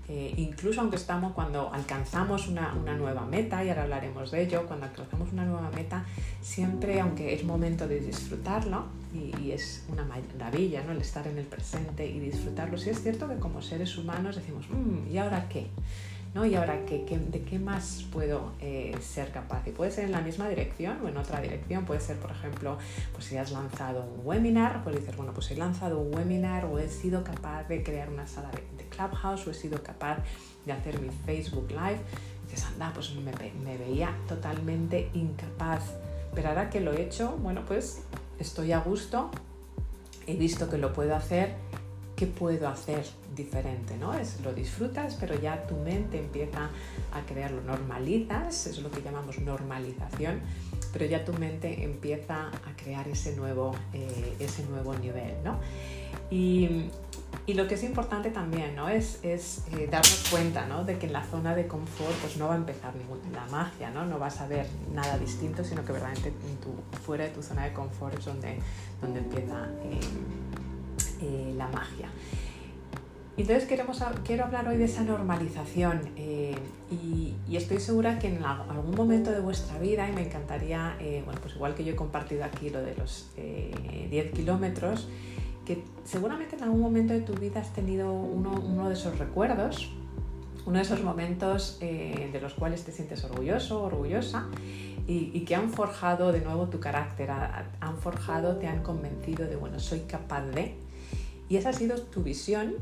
[0.09, 4.87] eh, incluso aunque estamos cuando alcanzamos una, nueva meta, y ahora hablaremos de ello, cuando
[4.87, 6.05] alcanzamos una nueva meta,
[6.43, 10.93] siempre, aunque es momento de disfrutarlo, y, es una maravilla ¿no?
[10.93, 14.67] el estar en el presente y disfrutarlo, sí es cierto que como seres humanos decimos,
[14.69, 15.69] mm, ¿y ahora qué?
[16.35, 19.65] ¿Y ahora ¿qué, de qué más puedo eh, ser capaz?
[19.69, 21.85] Y puede ser en la misma dirección o en otra dirección.
[21.85, 22.77] Puede ser, por ejemplo,
[23.13, 26.81] pues si has lanzado un webinar, pues dices, bueno, pues he lanzado un webinar o
[26.81, 30.19] he sido capaz de crear una sala de, Clubhouse o he sido capaz
[30.67, 32.01] de hacer mi Facebook Live.
[32.45, 33.33] Dices, anda, pues me,
[33.65, 35.83] me veía totalmente incapaz.
[36.35, 38.03] Pero ahora que lo he hecho, bueno, pues
[38.39, 39.31] estoy a gusto,
[40.27, 41.55] he visto que lo puedo hacer
[42.17, 43.97] ¿qué puedo hacer diferente?
[43.97, 44.15] ¿no?
[44.15, 46.71] Es, lo disfrutas, pero ya tu mente empieza
[47.13, 50.41] a crearlo, normalizas, es lo que llamamos normalización,
[50.93, 55.35] pero ya tu mente empieza a crear ese nuevo, eh, ese nuevo nivel.
[55.43, 55.59] ¿no?
[56.31, 56.91] Y,
[57.49, 58.89] lo que es importante también ¿no?
[58.89, 60.85] es, eh, darnos cuenta ¿no?
[60.85, 64.07] de que en la zona de confort pues, no va a empezar ninguna magia, ¿no?
[64.07, 66.33] no vas a ver nada distinto, sino que verdaderamente
[67.05, 68.59] fuera de tu zona de confort es donde,
[69.01, 69.69] donde empieza...
[69.83, 70.01] Eh,
[71.25, 72.09] eh, la magia.
[73.37, 73.67] Entonces
[74.25, 76.55] quiero hablar hoy de esa normalización eh,
[76.91, 81.41] y, estoy segura que en algún momento de vuestra vida, y me encantaría, eh, bueno,
[81.41, 85.09] pues igual que yo he compartido aquí lo de los 10 kilómetros,
[85.65, 89.91] que seguramente en algún momento de tu vida has tenido uno, de esos recuerdos,
[90.67, 94.49] uno de esos momentos de los cuales te sientes orgulloso, orgullosa
[95.07, 99.79] y, que han forjado de nuevo tu carácter, han forjado, te han convencido de, bueno,
[99.79, 100.77] soy capaz de,
[101.55, 102.75] y esa ha sido tu visión.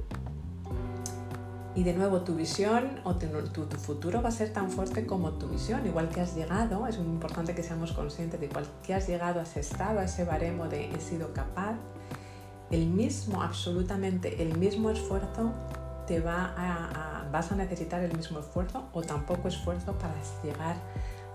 [1.74, 3.26] Y de nuevo, tu visión o tu,
[3.76, 5.86] futuro va a ser tan fuerte como tu visión.
[5.86, 9.42] Igual que has llegado, es muy importante que seamos conscientes de igual que has llegado
[9.42, 11.74] ese estado, a ese baremo de he sido capaz,
[12.70, 15.52] el mismo, absolutamente el mismo esfuerzo
[16.06, 20.76] te va vas a necesitar el mismo esfuerzo o tampoco esfuerzo para llegar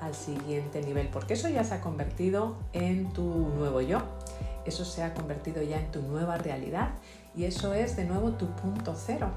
[0.01, 4.01] al siguiente nivel, porque eso ya se ha convertido en tu nuevo yo,
[4.67, 6.89] eso se ha convertido ya en tu nueva realidad
[7.37, 9.29] y eso es de nuevo tu punto cero.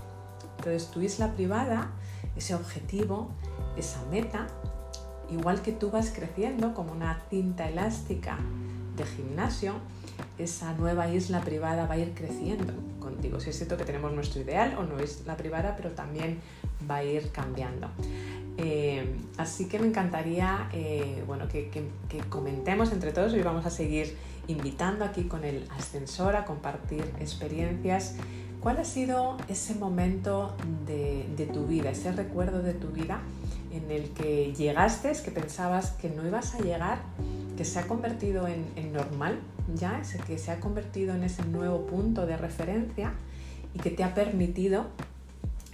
[0.58, 1.90] Entonces tu isla privada,
[2.34, 3.30] ese objetivo,
[3.76, 4.46] esa meta,
[5.30, 8.38] igual que tú vas creciendo como una cinta elástica
[8.96, 9.74] de gimnasio,
[10.38, 13.38] esa nueva isla privada va a ir creciendo contigo.
[13.40, 16.40] Si es cierto que tenemos nuestro ideal o no isla privada, pero también
[16.90, 17.88] va a ir cambiando.
[18.56, 21.70] Eh, así que me encantaría eh, bueno, que,
[22.28, 24.16] comentemos entre todos y vamos a seguir
[24.50, 28.16] invitando aquí con el ascensor a compartir experiencias.
[28.60, 30.54] ¿Cuál ha sido ese momento
[30.86, 33.20] de, tu vida, ese recuerdo de tu vida
[33.72, 37.00] en el que llegaste, que pensabas que no ibas a llegar,
[37.56, 39.38] que se ha convertido en, normal,
[39.74, 43.14] ya, ese que se ha convertido en ese nuevo punto de referencia
[43.74, 44.86] y que te ha permitido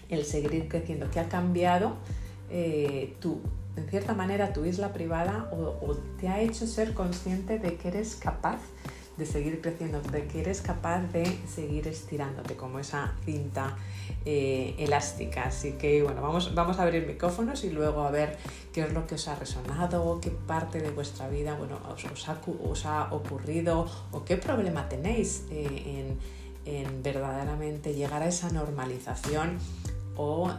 [0.09, 1.97] el seguir creciendo, que ha cambiado
[2.51, 3.41] eh, tu,
[3.77, 8.17] en cierta manera tu isla privada o, te ha hecho ser consciente de que eres
[8.17, 8.61] capaz
[9.17, 13.77] de seguir creciendo, de que eres capaz de seguir estirándote como esa cinta
[14.27, 15.45] eh, elástica.
[15.45, 18.37] Así que bueno, vamos, vamos a abrir micrófonos y luego a ver
[18.75, 23.09] qué es lo que os ha resonado, qué parte de vuestra vida bueno, os, ha,
[23.11, 26.17] ocurrido o qué problema tenéis eh,
[26.67, 29.59] en, verdaderamente llegar a esa normalización
[30.17, 30.51] o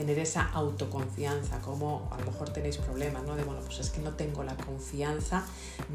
[0.00, 3.36] tener esa autoconfianza, como a lo mejor tenéis problemas, ¿no?
[3.36, 5.44] De bueno, pues es que no tengo la confianza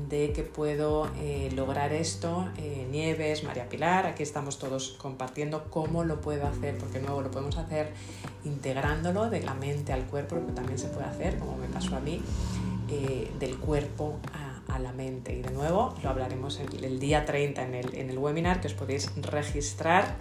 [0.09, 2.47] de que puedo eh, lograr esto.
[2.57, 7.31] Eh, Nieves, María Pilar, aquí estamos todos compartiendo cómo lo puedo hacer, porque nuevo lo
[7.31, 7.93] podemos hacer
[8.43, 11.99] integrándolo de la mente al cuerpo, pero también se puede hacer, como me pasó a
[11.99, 12.21] mí,
[12.91, 14.19] eh, del cuerpo
[14.67, 15.33] a la mente.
[15.33, 18.73] Y de nuevo lo hablaremos el, día 30 en el, en el, webinar que os
[18.73, 20.17] podéis registrar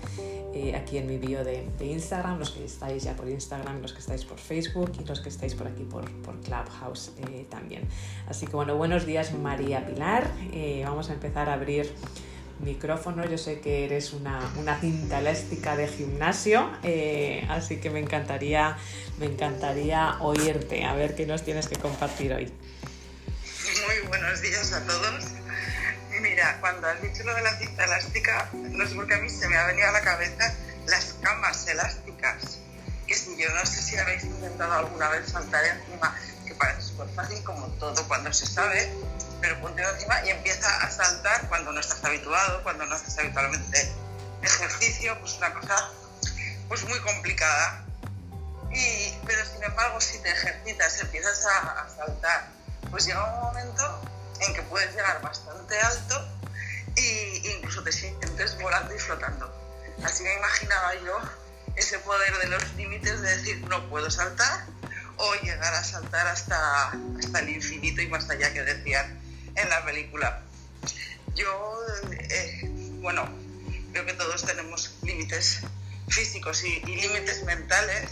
[0.55, 3.99] eh, aquí en mi bio de, Instagram, los que estáis ya por Instagram, los que
[3.99, 7.89] estáis por Facebook y los que estáis por aquí por, por Clubhouse eh, también.
[8.29, 10.31] Así que bueno, buenos días María Pilar.
[10.53, 11.93] Eh, vamos a empezar a abrir
[12.61, 13.29] micrófono.
[13.29, 16.71] Yo sé que eres una, una cinta elástica de gimnasio,
[17.49, 18.77] así que me encantaría,
[19.19, 22.53] me encantaría oírte, a ver qué nos tienes que compartir hoy
[23.87, 25.44] muy buenos días a todos.
[26.25, 29.29] Mira, cuando has dicho lo de la cinta elástica, no sé por qué a mí
[29.29, 30.55] se me ha venido a la cabeza
[30.87, 32.61] las camas elásticas.
[33.07, 37.11] Que si yo no sé si habéis intentado alguna vez saltar encima, que parece súper
[37.11, 38.91] fácil como todo cuando se sabe,
[39.43, 43.93] pero ponte encima y empieza a saltar cuando no estás habituado, cuando no haces habitualmente
[44.41, 45.91] ejercicio, pues una cosa
[46.69, 47.85] pues muy complicada.
[48.73, 52.49] Y, pero sin embargo, si te ejercitas, empiezas a, a saltar
[52.91, 54.01] pues llega un momento
[54.47, 56.29] en que puedes llegar bastante alto
[56.97, 59.53] e incluso te sientes volando y flotando.
[60.05, 61.19] Así me imaginaba yo
[61.77, 64.67] ese poder de los límites de decir no puedo saltar
[65.17, 69.21] o llegar a saltar hasta, hasta el infinito y más allá que decían
[69.55, 70.43] en la película.
[71.35, 71.81] Yo,
[72.11, 73.29] eh, bueno,
[73.93, 75.61] creo que todos tenemos límites
[76.09, 78.11] físicos y, y límites mentales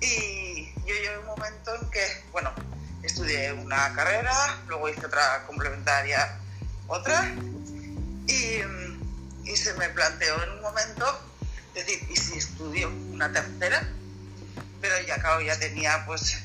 [0.00, 2.52] y yo llevo un momento en que, bueno,
[3.02, 6.38] estudié una carrera, luego hice otra complementaria,
[6.86, 7.32] otra,
[8.26, 8.62] y,
[9.44, 11.20] y se me planteó en un momento
[11.74, 13.86] decir, ¿y si estudio una tercera?
[14.80, 16.38] Pero ya, acabo ya tenía pues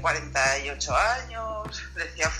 [0.00, 2.32] 48 eh, años, decía,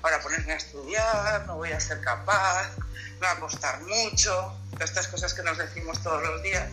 [0.00, 2.70] para ponerme a estudiar, no voy a ser capaz,
[3.20, 6.68] me va a costar mucho, todas estas cosas que nos decimos todos los días.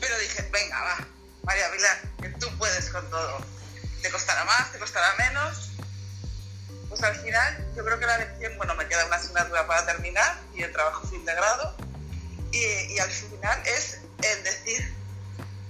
[0.00, 1.06] Pero dije, venga, va,
[1.42, 3.59] María Vilar, que tú puedes con todo
[4.00, 5.70] te costará más, te costará menos.
[6.88, 10.38] Pues al final yo creo que la lección, bueno, me queda una asignatura para terminar
[10.54, 11.76] y el trabajo fin de grado.
[12.52, 14.94] Y, al final es el decir,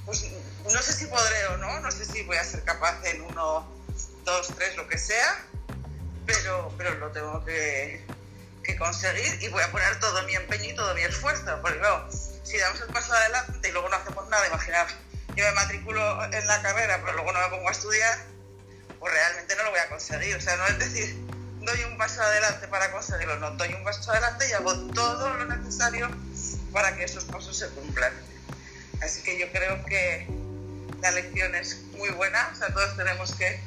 [0.07, 0.25] pues
[0.73, 3.71] no sé si podré o no, no sé si voy a ser capaz en uno,
[4.25, 5.45] dos, tres, lo que sea,
[6.25, 8.03] pero, pero lo tengo que,
[8.65, 12.09] que conseguir y voy a poner todo mi empeño y todo mi esfuerzo, porque luego,
[12.45, 14.87] si damos el paso adelante y luego no hacemos nada, imaginar
[15.41, 18.19] yo me matriculo en la carrera, pero luego no me pongo a estudiar,
[18.99, 20.37] pues realmente no lo voy a conseguir.
[20.37, 21.17] O sea, no es decir,
[21.61, 25.45] doy un paso adelante para conseguirlo, no, doy un paso adelante y hago todo lo
[25.47, 26.11] necesario
[26.73, 28.13] para que esos pasos se cumplan.
[29.03, 30.29] Así que yo creo que
[31.01, 33.61] la lección es muy buena, o sea, todos tenemos que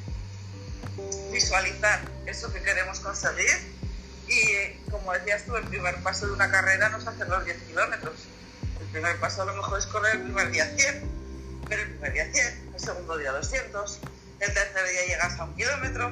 [1.32, 3.74] visualizar eso que queremos conseguir
[4.28, 7.62] y como decías tú, el primer paso de una carrera no es hacer los 10
[7.62, 8.14] kilómetros.
[8.80, 11.23] El primer paso a lo mejor es correr el primer día 100
[11.68, 14.00] pero el primer día 100, el segundo día 200,
[14.40, 16.08] el tercer día llegas a un kilómetro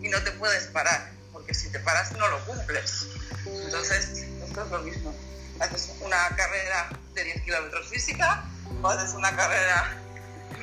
[0.00, 3.06] y no te puedes parar, porque si te paras no lo cumples.
[3.46, 5.14] Entonces, esto es lo mismo.
[5.60, 8.44] haces una carrera de 10 kilómetros física
[8.82, 9.96] o haces una carrera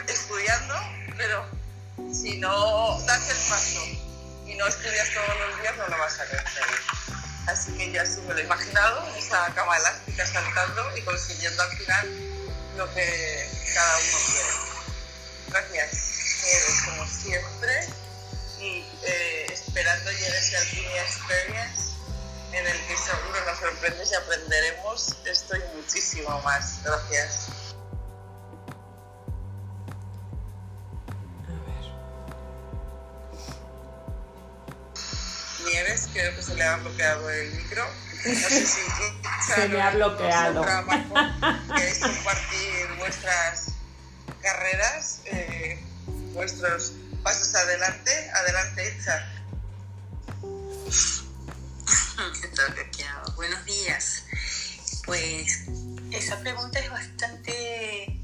[0.08, 0.76] estudiando,
[1.18, 1.46] pero
[2.12, 3.82] si no das el paso
[4.46, 6.80] y no estudias todos los días no lo vas a conseguir.
[7.48, 11.70] Así que yo así me lo he imaginado, esa cama elástica saltando y consiguiendo al
[11.78, 12.29] final
[12.80, 14.50] lo que cada uno quiere.
[15.50, 15.92] Gracias,
[16.46, 17.88] Nieves, como siempre,
[18.62, 21.92] y eh, esperando llegue ese Alpine Experience
[22.54, 26.82] en el que seguro nos sorprendes y aprenderemos esto y muchísimo más.
[26.86, 27.50] Gracias.
[35.66, 37.86] Nieves, creo que se le ha bloqueado el micro.
[38.26, 38.82] No sé si
[39.54, 40.66] se me ha bloqueado.
[43.30, 43.74] Vuestras
[44.42, 45.86] carreras, eh,
[47.24, 48.32] pasos adelante.
[48.32, 49.24] Adelante, Itza.
[53.36, 54.24] Buenos días.
[55.06, 55.66] Pues
[56.12, 58.20] esa pregunta es bastante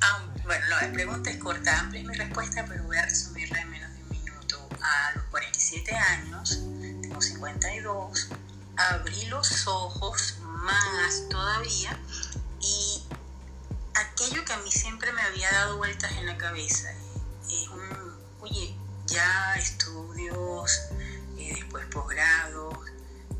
[0.00, 0.44] amplia.
[0.44, 3.70] Bueno, no, la pregunta es corta, amplia es mi respuesta, pero voy a resumirla en
[3.70, 4.68] menos de un minuto.
[4.82, 6.58] A los 47 años,
[7.00, 8.28] tengo 52,
[8.76, 11.98] abrí los ojos más todavía
[12.60, 13.01] y
[14.22, 16.92] aquello que a mí siempre me había dado vueltas en la cabeza
[17.50, 18.74] es un, oye,
[19.06, 20.80] ya estudios,
[21.36, 22.70] eh, después posgrado,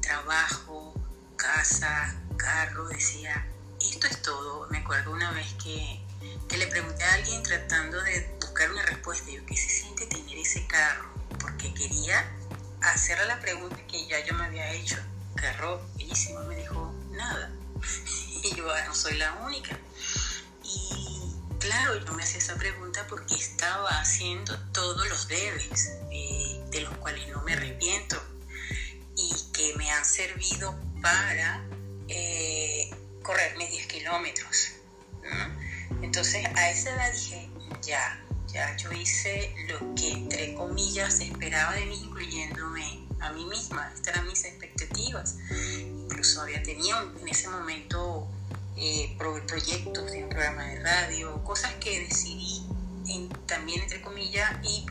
[0.01, 0.93] trabajo,
[1.37, 3.47] casa, carro, decía,
[3.81, 4.67] esto es todo.
[4.71, 6.01] Me acuerdo una vez que,
[6.57, 10.67] le pregunté a alguien tratando de buscar una respuesta, yo, ¿qué se siente tener ese
[10.67, 11.09] carro?
[11.41, 12.29] Porque quería
[12.81, 14.97] hacerle la pregunta que ya yo me había hecho.
[15.37, 17.53] Carro bellísimo, me dijo, nada.
[18.45, 19.79] Y yo, ah, no soy la única.
[20.75, 26.81] Y claro, yo me hacía esa pregunta porque estaba haciendo todos los debes, eh, de
[26.81, 28.21] los cuales no me arrepiento
[29.17, 31.65] y que me han servido para
[32.09, 32.91] eh,
[33.23, 34.73] correr mis 10 kilómetros.
[36.03, 37.49] Entonces a esa edad dije,
[37.83, 43.91] ya, ya yo hice lo que entre comillas esperaba de mí, incluyéndome a mí misma.
[43.95, 45.37] Estas eran mis expectativas.
[45.51, 48.29] Incluso había tenido en ese momento
[48.85, 49.17] eh,
[49.47, 52.67] proyectos en programa de radio, cosas que decidí
[53.47, 54.51] también entre comillas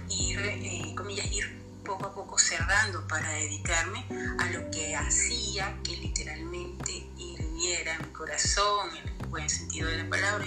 [0.09, 4.05] ir, eh, comillas, ir poco a poco cerrando para dedicarme
[4.39, 10.09] a lo que hacía que literalmente hirviera mi corazón, en el buen sentido de la
[10.09, 10.45] palabra.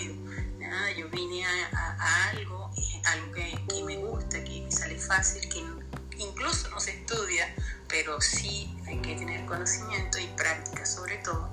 [0.58, 2.70] Nada, yo vine a, algo,
[3.04, 5.62] algo que, me gusta, que me sale fácil, que
[6.16, 7.54] incluso no se estudia,
[7.88, 11.50] pero sí hay que tener conocimiento y práctica sobre todo.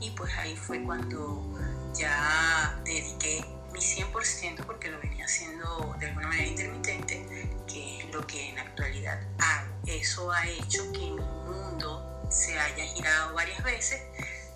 [0.00, 1.58] Y pues ahí fue cuando
[1.94, 7.26] ya dediqué mi 100% porque lo venía haciendo de alguna manera intermitente,
[7.66, 9.70] que es lo que en la actualidad hago.
[9.86, 14.02] Eso ha hecho que mi mundo se haya girado varias veces,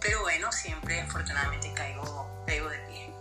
[0.01, 3.14] pero bueno, siempre afortunadamente caigo, caigo de pie.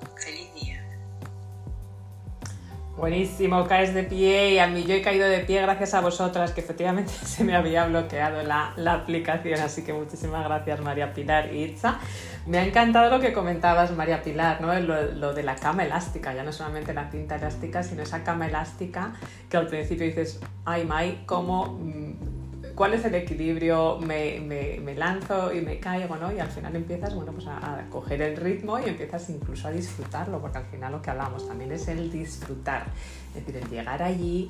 [2.95, 6.51] Buenísimo, caes de pie y a mí yo he caído de pie gracias a vosotras,
[6.51, 11.51] que efectivamente se me había bloqueado la, la aplicación, así que muchísimas gracias María Pilar
[11.53, 11.99] y Itza.
[12.45, 14.77] Me ha encantado lo que comentabas María Pilar, ¿no?
[14.79, 19.13] lo, de la cama elástica, ya no solamente la cinta elástica, sino esa cama elástica
[19.49, 22.42] que al principio dices, ay, Mai, cómo mm,
[22.76, 26.32] cuál es el equilibrio, me, me, lanzo y me caigo, ¿no?
[26.32, 29.72] Y al final empiezas, bueno, pues a, a, coger el ritmo y empiezas incluso a
[29.72, 32.86] disfrutarlo, porque al final lo que hablamos también es el disfrutar,
[33.36, 34.50] es decir, el llegar allí,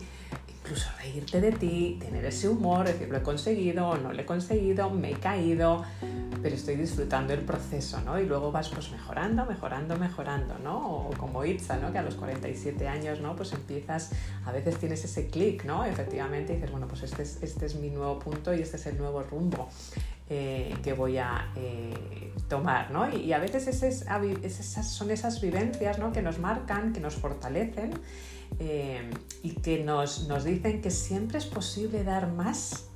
[0.64, 4.26] incluso reírte de ti, tener ese humor, decir, lo he conseguido o no lo he
[4.26, 5.84] conseguido, me he caído,
[6.42, 8.18] pero estoy disfrutando el proceso, ¿no?
[8.20, 11.08] Y luego vas pues mejorando, mejorando, mejorando, ¿no?
[11.08, 11.92] O como Itza, ¿no?
[11.92, 13.36] Que a los 47 años, ¿no?
[13.36, 14.12] Pues empiezas,
[14.46, 15.84] a veces tienes ese clic, ¿no?
[15.84, 18.98] Efectivamente dices, bueno, pues este es, este es mi nuevo punto y este es el
[18.98, 19.68] nuevo rumbo.
[20.30, 23.14] Eh, que voy a eh, tomar, ¿no?
[23.14, 26.14] Y, a veces esas, son esas vivencias ¿no?
[26.14, 27.92] que nos marcan, que nos fortalecen
[28.60, 29.10] eh,
[29.42, 32.88] y que nos, nos dicen que siempre es posible dar más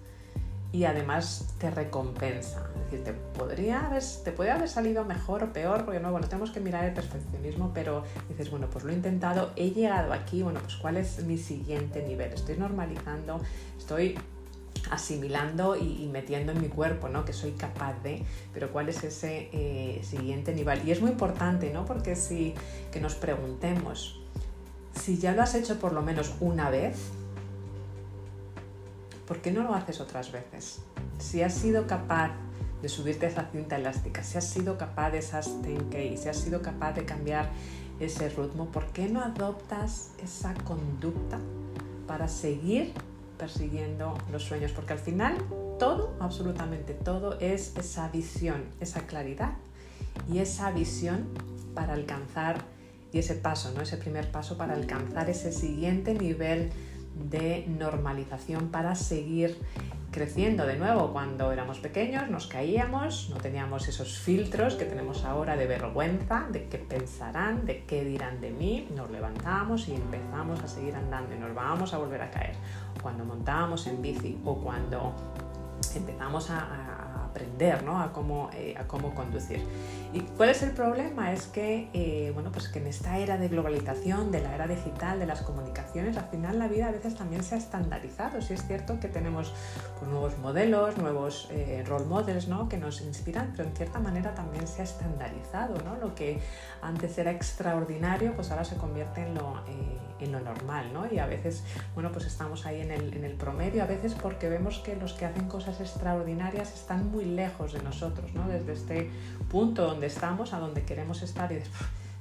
[0.72, 2.70] y además te recompensa.
[2.76, 6.28] Es decir, te, podría haber, te puede haber salido mejor o peor, porque no, bueno,
[6.28, 10.43] tenemos que mirar el perfeccionismo, pero dices, bueno, pues lo he intentado, he llegado aquí,
[10.43, 12.34] bueno, pues cuál es mi siguiente nivel.
[12.34, 13.41] Estoy normalizando,
[13.78, 14.17] estoy
[14.91, 17.26] asimilando y, metiendo en mi cuerpo, ¿no?
[17.26, 20.88] Que soy capaz de, pero cuál es ese eh, siguiente nivel.
[20.88, 21.86] Y es muy importante, ¿no?
[21.86, 22.54] Porque si
[22.92, 24.21] que nos preguntemos,
[24.98, 26.98] si ya lo has hecho por lo menos una vez,
[29.27, 30.79] ¿por qué no lo haces otras veces?
[31.19, 32.31] Si has sido capaz
[32.81, 36.62] de subirte esa cinta elástica, si has sido capaz de esas 10K, si has sido
[36.62, 37.50] capaz de cambiar
[38.00, 41.39] ese ritmo, ¿por qué no adoptas esa conducta
[42.08, 42.93] para seguir
[43.37, 44.71] persiguiendo los sueños?
[44.71, 45.37] Porque al final
[45.79, 49.54] todo, absolutamente todo, es esa visión, esa claridad
[50.31, 51.27] y esa visión
[51.73, 52.77] para alcanzar
[53.12, 53.81] y ese paso, ¿no?
[53.81, 56.71] ese primer paso para alcanzar ese siguiente nivel
[57.29, 59.58] de normalización para seguir
[60.12, 61.12] creciendo de nuevo.
[61.12, 66.67] Cuando éramos pequeños nos caíamos, no teníamos esos filtros que tenemos ahora de vergüenza, de
[66.67, 68.87] qué pensarán, de qué dirán de mí.
[68.95, 72.55] Nos levantamos y empezamos a seguir andando y nos vamos a volver a caer.
[73.01, 75.13] Cuando montábamos en bici o cuando
[75.95, 78.01] empezamos a, aprender ¿no?
[78.01, 79.62] a, cómo, eh, a cómo conducir.
[80.13, 81.33] ¿Y cuál es el problema?
[81.33, 85.19] Es que, eh, bueno, pues que en esta era de globalización, de la era digital,
[85.19, 88.41] de las comunicaciones, al final la vida a veces también se ha estandarizado.
[88.41, 89.53] Sí es cierto que tenemos
[89.99, 92.69] pues, nuevos modelos, nuevos eh, role models ¿no?
[92.69, 95.75] que nos inspiran, pero en cierta manera también se ha estandarizado.
[95.83, 95.97] ¿no?
[95.97, 96.39] Lo que
[96.81, 99.62] antes era extraordinario, pues ahora se convierte en lo,
[100.19, 100.93] en lo normal.
[100.93, 101.12] ¿no?
[101.12, 104.47] Y a veces, bueno, pues estamos ahí en el, en el promedio, a veces porque
[104.47, 108.47] vemos que los que hacen cosas extraordinarias están muy lejos de nosotros, ¿no?
[108.47, 109.12] desde este
[109.49, 111.60] punto donde estamos a donde queremos estar y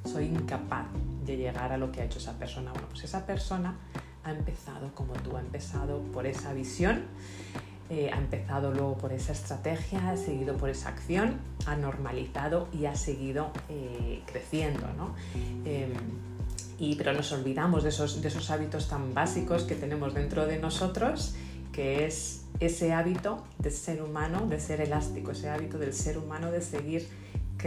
[0.08, 0.86] soy incapaz
[1.26, 2.72] de llegar a lo que ha hecho esa persona.
[2.72, 3.76] Bueno, pues esa persona
[4.24, 7.02] ha empezado como tú, ha empezado por esa visión,
[7.90, 12.86] eh, ha empezado luego por esa estrategia, ha seguido por esa acción, ha normalizado y
[12.86, 14.86] ha seguido eh, creciendo.
[14.96, 15.14] ¿no?
[15.66, 15.92] Em,
[16.78, 20.58] y, pero nos olvidamos de esos, de esos hábitos tan básicos que tenemos dentro de
[20.58, 21.34] nosotros,
[21.72, 26.50] que es ese hábito de ser humano, de ser elástico, ese hábito del ser humano
[26.50, 27.06] de seguir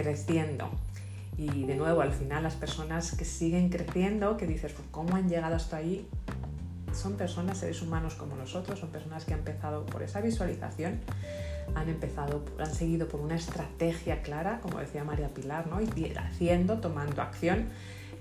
[0.01, 0.69] creciendo.
[1.37, 5.29] Y de nuevo, al final las personas que siguen creciendo, que dices, pues, ¿cómo han
[5.29, 6.07] llegado hasta ahí?
[6.93, 10.99] Son personas, seres humanos como nosotros, son personas que han empezado por esa visualización,
[11.75, 15.79] han empezado, han seguido por una estrategia clara, como decía María Pilar, ¿no?
[15.81, 17.69] y haciendo, tomando acción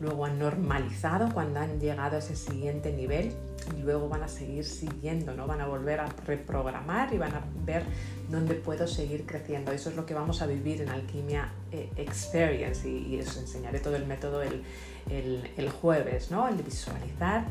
[0.00, 3.32] luego han normalizado cuando han llegado a ese siguiente nivel
[3.76, 5.46] y luego van a seguir siguiendo, ¿no?
[5.46, 7.82] Van a volver a reprogramar y van a ver
[8.30, 9.72] dónde puedo seguir creciendo.
[9.72, 13.96] Eso es lo que vamos a vivir en Alquimia eh, Experience y, os enseñaré todo
[13.96, 14.62] el método el,
[15.10, 16.48] el, jueves, ¿no?
[16.48, 17.44] El visualizar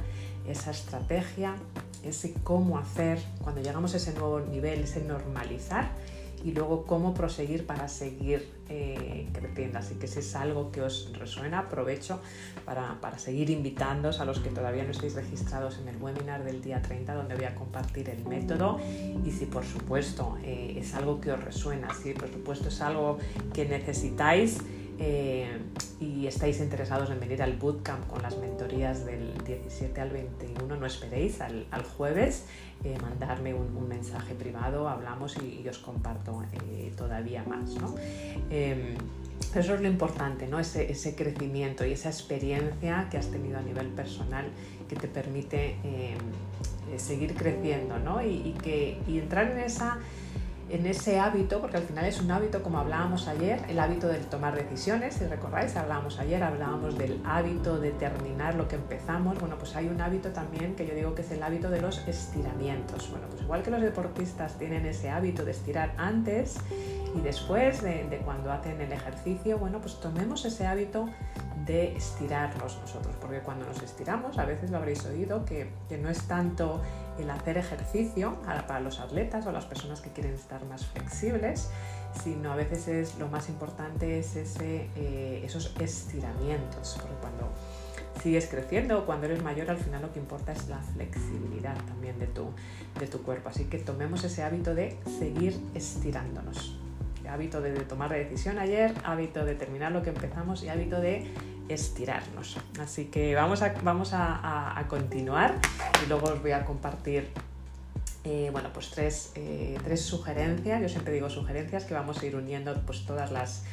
[0.47, 1.55] esa estrategia,
[2.03, 5.89] ese cómo hacer cuando llegamos a ese nuevo nivel, ese normalizar
[6.43, 9.79] y luego cómo proseguir para seguir eh, creciendo.
[9.79, 12.19] Así que si es algo que os resuena, aprovecho
[12.65, 16.61] para, para seguir invitándoos a los que todavía no estáis registrados en el webinar del
[16.61, 18.79] día 30 donde voy a compartir el método
[19.25, 23.19] y si por supuesto eh, es algo que os resuena, si por supuesto es algo
[23.53, 24.57] que necesitáis,
[24.99, 25.59] eh,
[25.99, 30.85] y estáis interesados en venir al bootcamp con las mentorías del 17 al 21, no
[30.85, 31.65] esperéis al,
[31.97, 32.45] jueves,
[32.83, 37.75] eh, mandarme un, mensaje privado, hablamos y, os comparto eh, todavía más.
[37.75, 37.95] ¿no?
[38.49, 38.95] Em,
[39.55, 40.59] eso es lo importante, ¿no?
[40.59, 44.45] Ese, ese, crecimiento y esa experiencia que has tenido a nivel personal
[44.89, 48.21] que te permite em, seguir creciendo ¿no?
[48.21, 49.99] y, y, que, y entrar en esa
[50.69, 54.17] en ese hábito, porque al final es un hábito, como hablábamos ayer, el hábito de
[54.17, 59.57] tomar decisiones, si recordáis, hablábamos ayer, hablábamos del hábito de terminar lo que empezamos, bueno,
[59.57, 63.09] pues hay un hábito también que yo digo que es el hábito de los estiramientos.
[63.09, 66.57] Bueno, pues igual que los deportistas tienen ese hábito de estirar antes
[67.15, 71.09] y después de, cuando hacen el ejercicio, bueno, pues tomemos ese hábito
[71.67, 76.09] de estirarnos nosotros, porque cuando nos estiramos, a veces lo habréis oído, que, que no
[76.09, 76.81] es tanto
[77.19, 78.37] el hacer ejercicio
[78.67, 81.69] para los atletas o las personas que quieren estar más flexibles,
[82.23, 87.49] sino a veces es lo más importante es ese, eh, esos estiramientos, porque cuando
[88.21, 92.17] sigues creciendo o cuando eres mayor al final lo que importa es la flexibilidad también
[92.19, 92.49] de tu,
[92.99, 93.49] de tu cuerpo.
[93.49, 96.79] Así que tomemos ese hábito de seguir estirándonos.
[97.29, 101.27] hábito de, tomar la decisión ayer, hábito de terminar lo que empezamos y hábito de
[101.69, 102.57] estirarnos.
[102.79, 105.55] Así que vamos a, vamos a, continuar
[106.03, 107.29] y luego os voy a compartir
[108.23, 110.81] eh, bueno, pues tres, eh, tres, sugerencias.
[110.81, 113.63] Yo siempre digo sugerencias que vamos a ir uniendo pues todas las,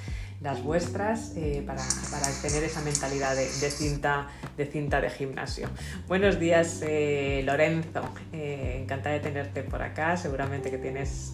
[0.41, 5.69] las vuestras eh, para, para, tener esa mentalidad de, cinta, de cinta de gimnasio.
[6.07, 6.81] Buenos días,
[7.45, 8.03] Lorenzo.
[8.33, 10.17] encantada de tenerte por acá.
[10.17, 11.33] Seguramente que tienes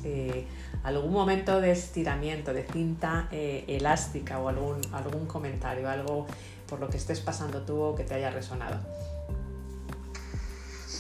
[0.85, 6.27] algún momento de estiramiento, de cinta elástica o algún, algún comentario, algo
[6.71, 8.79] por lo que estés pasando tú o que te haya resonado.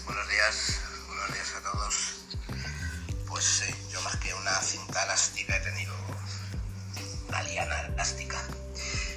[0.05, 2.21] Buenos días, buenos días a todos.
[3.29, 5.90] Pues yo más que una cinta elástica he tenido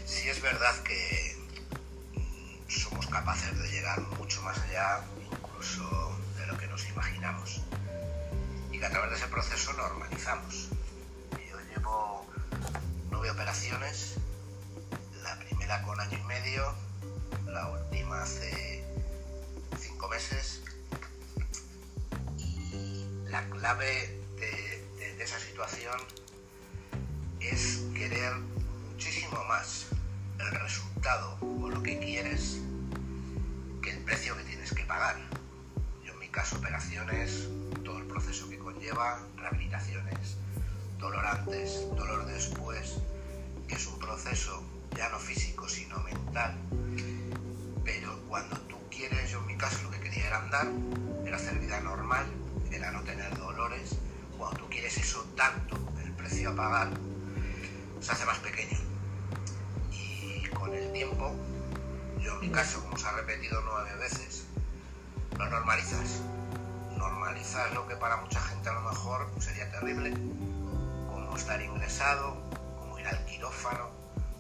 [0.06, 1.38] Sí es verdad que
[2.68, 5.84] somos capaces de llegar mucho más allá, incluso
[6.38, 7.62] de lo que nos imaginamos.
[8.72, 10.70] Y que a través de ese proceso normalizamos.
[11.50, 12.26] Yo llevo
[13.10, 14.16] nueve operaciones
[15.82, 16.72] con año y medio,
[17.48, 18.84] la última hace
[19.80, 20.62] cinco meses.
[22.38, 26.00] Y la clave de, esa situación
[27.40, 28.34] es querer
[29.48, 29.88] más
[30.40, 32.60] el resultado o lo que quieres
[33.82, 35.18] que el precio que tienes que pagar.
[36.06, 37.50] Yo en mi caso operaciones,
[37.84, 40.38] todo el proceso que conlleva, rehabilitaciones,
[41.00, 43.00] dolor antes, dolor después,
[43.68, 44.64] que es un proceso
[44.96, 46.56] ya no físico sino mental,
[47.84, 50.68] pero cuando tú quieres, yo en mi caso lo que quería era andar,
[51.26, 52.26] era hacer vida normal,
[52.72, 53.96] era no tener dolores,
[54.38, 56.90] cuando tú quieres eso tanto, el precio a pagar
[58.00, 58.93] se hace más pequeño.
[60.74, 61.32] Con el tiempo,
[62.20, 64.46] yo en mi caso, como se ha repetido nueve veces,
[65.38, 66.22] lo normalizas.
[66.98, 70.12] Normalizas lo que para mucha gente a lo mejor sería terrible,
[71.12, 72.36] como estar ingresado,
[72.80, 73.92] como ir al quirófano,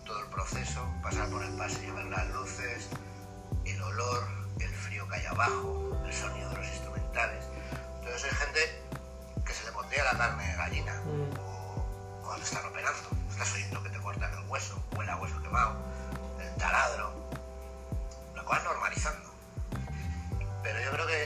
[0.07, 2.89] todo el proceso, pasar por el pasillo, ver las luces,
[3.65, 4.23] el olor,
[4.59, 7.45] el frío que hay abajo, el sonido de los instrumentales.
[7.99, 8.81] Entonces hay gente
[9.45, 10.99] que se le pondría la carne de gallina
[11.39, 13.09] o cuando están operando.
[13.29, 15.93] Estás oyendo que te cortan el hueso, huele a hueso quemado,
[18.36, 19.30] Lo vas normalizando.
[20.64, 21.24] Pero yo creo que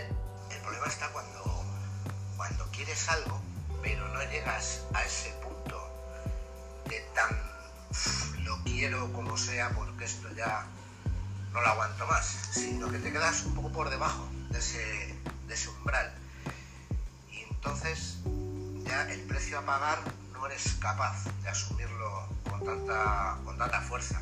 [0.55, 1.63] el problema está cuando,
[2.35, 3.39] cuando quieres algo,
[3.83, 5.77] pero no llegas a ese punto
[6.85, 7.29] de tan
[8.43, 10.65] lo quiero como sea porque esto ya
[11.53, 15.15] no lo aguanto más, sino que te quedas un poco por debajo de ese,
[15.47, 16.13] de ese umbral.
[17.31, 18.17] Y entonces
[18.85, 19.99] ya el precio a pagar
[20.33, 24.21] no eres capaz de asumirlo con tanta, con tanta fuerza.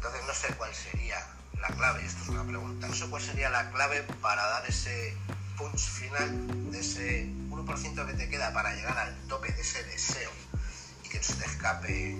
[0.00, 1.26] Entonces no sé cuál sería
[1.60, 5.14] la clave, esto es una pregunta, no sé cuál sería la clave para dar ese
[5.58, 10.30] punch final, de ese 1% que te queda para llegar al tope de ese deseo
[11.04, 12.16] y que no se te escape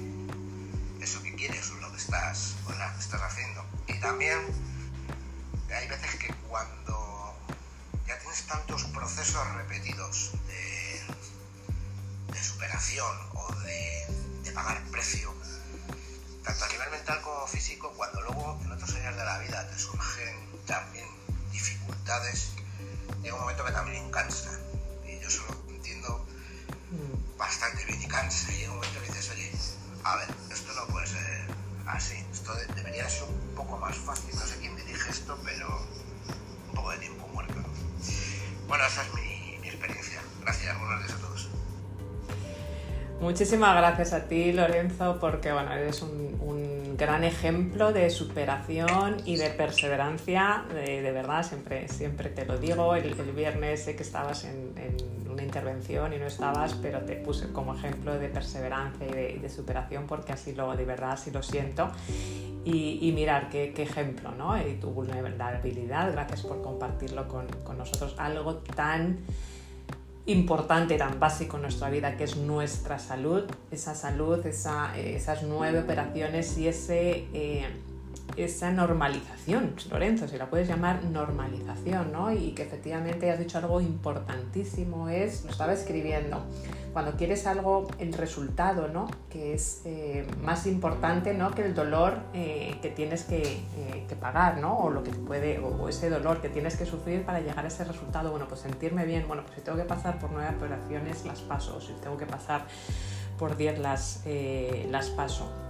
[1.01, 3.65] eso que quieres o lo que estás, o la que estás haciendo.
[3.87, 4.39] Y también
[5.75, 7.35] hay veces que cuando
[8.07, 11.01] ya tienes tantos procesos repetidos de,
[12.31, 14.07] de superación o de,
[14.45, 15.35] de, pagar precio,
[16.45, 19.79] tanto a nivel mental como físico, cuando luego en otras áreas de la vida te
[19.79, 20.37] surgen
[20.67, 21.07] también
[21.53, 22.53] dificultades,
[23.23, 24.59] llega un momento que también cansa.
[25.07, 26.27] Y yo eso lo entiendo
[27.37, 28.53] bastante bien y cansa.
[28.53, 29.53] Y llega un momento que dices, oye,
[30.05, 31.47] a ver, esto no puede ser
[31.87, 35.87] así, esto de, debería ser un poco más fácil, no sé quién dirige esto, pero
[36.69, 37.55] un poco de tiempo muerto.
[38.69, 39.30] Bueno, esa es mi,
[43.21, 49.49] Muchísimas gracias a ti, Lorenzo, porque bueno, eres un, gran ejemplo de superación y de
[49.49, 52.95] perseverancia, de, verdad, siempre, siempre te lo digo.
[52.95, 54.75] El, viernes sé que estabas en,
[55.31, 59.49] una intervención y no estabas, pero te puse como ejemplo de perseverancia y de, de
[59.49, 61.91] superación porque así lo, de verdad, así lo siento.
[62.65, 64.61] Y, y mirar qué, qué, ejemplo, ¿no?
[64.61, 69.21] Y tu vulnerabilidad, gracias por compartirlo con, con nosotros, algo tan
[70.31, 75.81] importante, tan básico en nuestra vida, que es nuestra salud, esa salud, esa, esas nueve
[75.81, 77.67] operaciones y ese, eh,
[78.37, 82.33] esa normalización, Lorenzo, si la puedes llamar normalización, ¿no?
[82.33, 86.45] Y que efectivamente has dicho algo importantísimo, es, lo estaba escribiendo,
[86.93, 89.09] cuando quieres algo, el resultado, ¿no?
[89.29, 91.53] Que es eh, más importante, ¿no?
[91.53, 94.77] Que el dolor eh, que tienes que, eh, que, pagar, ¿no?
[94.77, 97.85] O lo que puede, o, ese dolor que tienes que sufrir para llegar a ese
[97.85, 98.31] resultado.
[98.31, 101.81] Bueno, pues sentirme bien, bueno, pues si tengo que pasar por nueve operaciones, las paso,
[101.81, 102.67] si tengo que pasar
[103.39, 104.25] por diez, las,
[104.91, 105.70] las paso.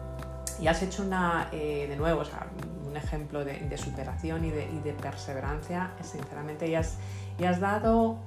[0.61, 2.47] Y has hecho una, de nuevo, o sea,
[2.87, 6.99] un ejemplo de, de superación y de, y de, perseverancia, sinceramente, y has,
[7.39, 8.19] y has dado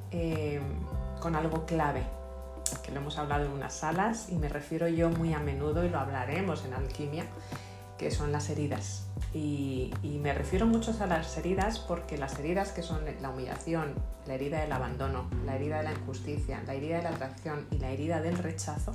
[1.19, 2.03] con algo clave,
[2.84, 5.89] que lo hemos hablado en unas salas y me refiero yo muy a menudo y
[5.89, 7.25] lo hablaremos en alquimia,
[7.97, 9.07] que son las heridas.
[9.34, 13.93] Y, y, me refiero mucho a las heridas porque las heridas que son la humillación,
[14.27, 17.77] la herida del abandono, la herida de la injusticia, la herida de la atracción y
[17.77, 18.93] la herida del rechazo,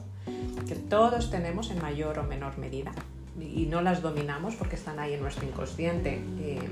[0.67, 2.93] que todos tenemos en mayor o menor medida
[3.41, 6.21] y no las dominamos porque están ahí en nuestro inconsciente.
[6.39, 6.69] Eh,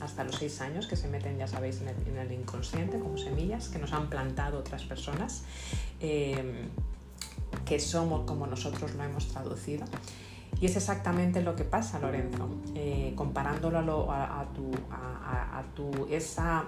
[0.00, 3.16] hasta los seis años que se meten, ya sabéis, en el, en el, inconsciente como
[3.16, 5.44] semillas que nos han plantado otras personas,
[6.00, 6.66] eh,
[7.64, 9.84] que somos como nosotros lo hemos traducido.
[10.60, 14.04] Y es exactamente lo que pasa, Lorenzo, eh, comparándolo a, lo,
[14.54, 16.64] tu, a, tu, esa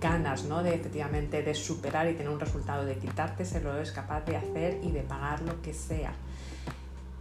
[0.00, 0.62] ganas ¿no?
[0.62, 4.36] de efectivamente de superar y tener un resultado, de quitarte ese lo es capaz de
[4.36, 6.12] hacer y de pagar lo que sea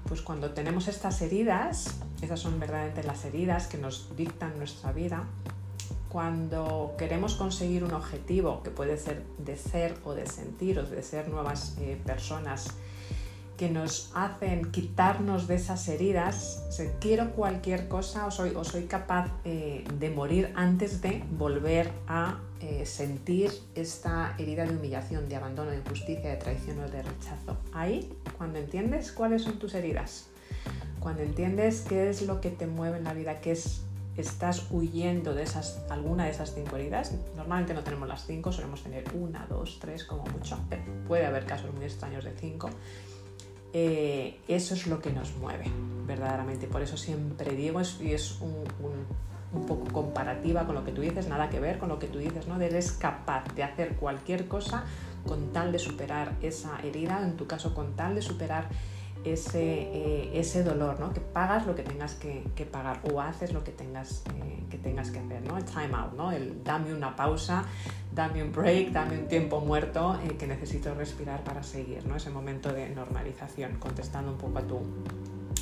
[0.07, 5.25] pues cuando tenemos estas heridas, esas son verdaderamente las heridas que nos dictan nuestra vida,
[6.09, 11.03] cuando queremos conseguir un objetivo que puede ser de ser o de sentir o de
[11.03, 12.67] ser nuevas eh, personas
[13.57, 16.63] que nos hacen quitarnos de esas heridas,
[16.99, 22.37] quiero cualquier cosa o soy, o soy capaz eh, de morir antes de volver a
[22.61, 27.57] eh, sentir esta herida de humillación, de abandono, de injusticia, de traición o de rechazo.
[27.73, 30.27] Ahí, cuando entiendes cuáles son tus heridas,
[30.99, 33.81] Cuando entiendes qué es lo que te mueve en la vida, qué es
[34.17, 38.81] estás huyendo de esas, alguna de esas cinco heridas, normalmente no tenemos las cinco, solemos
[38.81, 40.57] tener una, dos, tres como mucho,
[41.07, 42.69] puede haber casos muy extraños de cinco,
[43.73, 45.65] eh, eso es lo que nos mueve
[46.07, 46.67] verdaderamente.
[46.67, 48.63] Por eso siempre digo, y es un,
[49.51, 52.47] poco comparativa con lo que tú dices, nada que ver con lo que tú dices,
[52.47, 52.59] ¿no?
[52.59, 54.83] Eres capaz de hacer cualquier cosa
[55.25, 58.69] con tal de superar esa herida, en tu caso con tal de superar
[59.23, 61.13] ese, eh, ese dolor, ¿no?
[61.13, 65.11] que pagas lo que tengas que, pagar o haces lo que tengas, eh, que, tengas
[65.11, 65.57] que hacer, ¿no?
[65.57, 66.31] el time out, ¿no?
[66.31, 67.65] el dame una pausa,
[68.13, 72.15] dame un break, dame un tiempo muerto eh, que necesito respirar para seguir, ¿no?
[72.15, 74.81] ese momento de normalización, contestando un poco a tu,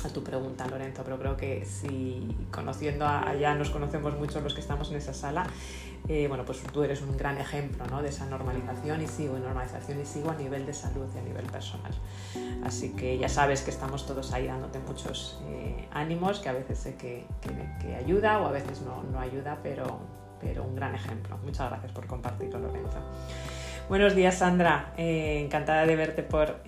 [0.06, 4.60] a tu pregunta, Lorenzo, pero creo que si conociendo allá nos conocemos mucho los que
[4.60, 5.46] estamos en esa sala,
[6.08, 8.00] eh, bueno, pues tú eres un gran ejemplo ¿no?
[8.00, 11.46] de esa normalización y sigo normalización y sigo a nivel de salud y a nivel
[11.46, 11.92] personal.
[12.64, 16.78] Así que ya sabes que estamos todos ahí dándote muchos eh, ánimos, que a veces
[16.78, 19.98] sé que, que, ayuda o a veces no, no ayuda, pero,
[20.40, 21.38] pero un gran ejemplo.
[21.44, 22.98] Muchas gracias por compartirlo, Lorenzo.
[23.88, 24.92] Buenos días, Sandra.
[24.96, 26.62] Eh, encantada de verte por,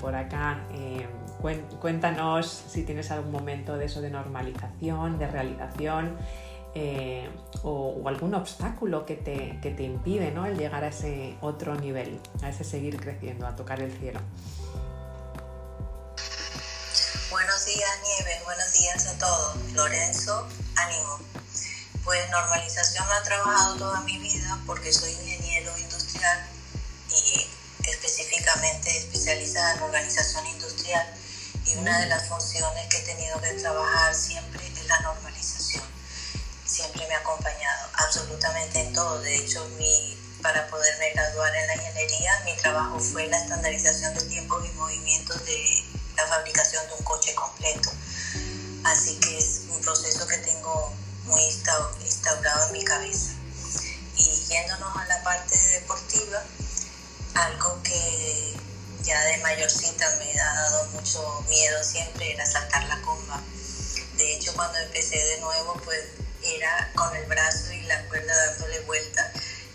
[0.00, 0.60] por acá.
[1.80, 6.16] cuéntanos si tienes algún momento de eso de normalización, de realización.
[6.78, 7.26] Eh,
[7.62, 10.44] o, algún obstáculo que te, que te impide ¿no?
[10.44, 14.20] el llegar a ese otro nivel, a ese seguir creciendo, a tocar el cielo.
[17.30, 19.72] Buenos días, Nieves, buenos días a todos.
[19.72, 20.46] Lorenzo,
[20.76, 21.18] ánimo.
[22.04, 25.65] Pues normalización la he trabajado toda mi vida porque soy ingeniero
[26.16, 26.48] industrial
[27.10, 31.06] y específicamente especializada en organización industrial
[31.66, 35.84] y una de las funciones que he tenido que trabajar siempre es la normalización
[36.64, 39.20] siempre me ha acompañado absolutamente en todo.
[39.20, 44.22] De hecho, mi, para poderme graduar en la ingeniería, mi trabajo fue la estandarización de
[44.22, 45.84] tiempos y movimientos de
[46.16, 47.90] la fabricación de un coche completo.
[48.84, 50.92] Así que es un proceso que tengo
[51.24, 53.32] muy instaurado en mi cabeza.
[54.16, 56.42] Y yéndonos a la parte deportiva,
[57.34, 58.56] algo que
[59.02, 63.40] ya de mayorcita me ha dado mucho miedo siempre era saltar la comba.
[64.16, 66.02] De hecho, cuando empecé de nuevo, pues
[66.42, 69.32] era con el brazo y la cuerda dándole vuelta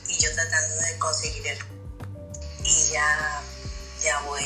[0.08, 1.60] y yo tratando de conseguir el...
[2.64, 3.42] Y ya,
[4.02, 4.46] ya voy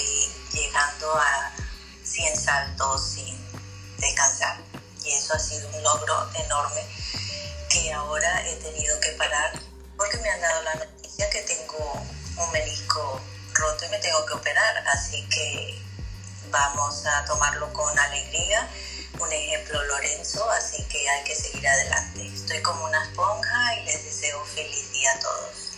[0.52, 1.52] llegando a
[2.04, 3.38] 100 saltos sin
[3.98, 4.62] descansar.
[5.04, 6.86] Y eso ha sido un logro enorme
[7.70, 9.65] que ahora he tenido que parar
[9.98, 11.94] porque me han dado la noticia que tengo
[12.38, 13.22] un menisco
[13.54, 14.84] roto y me tengo que operar.
[14.88, 15.82] Así que
[16.52, 18.68] vamos a tomarlo con alegría
[19.20, 22.28] un ejemplo Lorenzo, así que hay que seguir adelante.
[22.28, 25.72] Estoy como una esponja y les deseo feliz día a todos.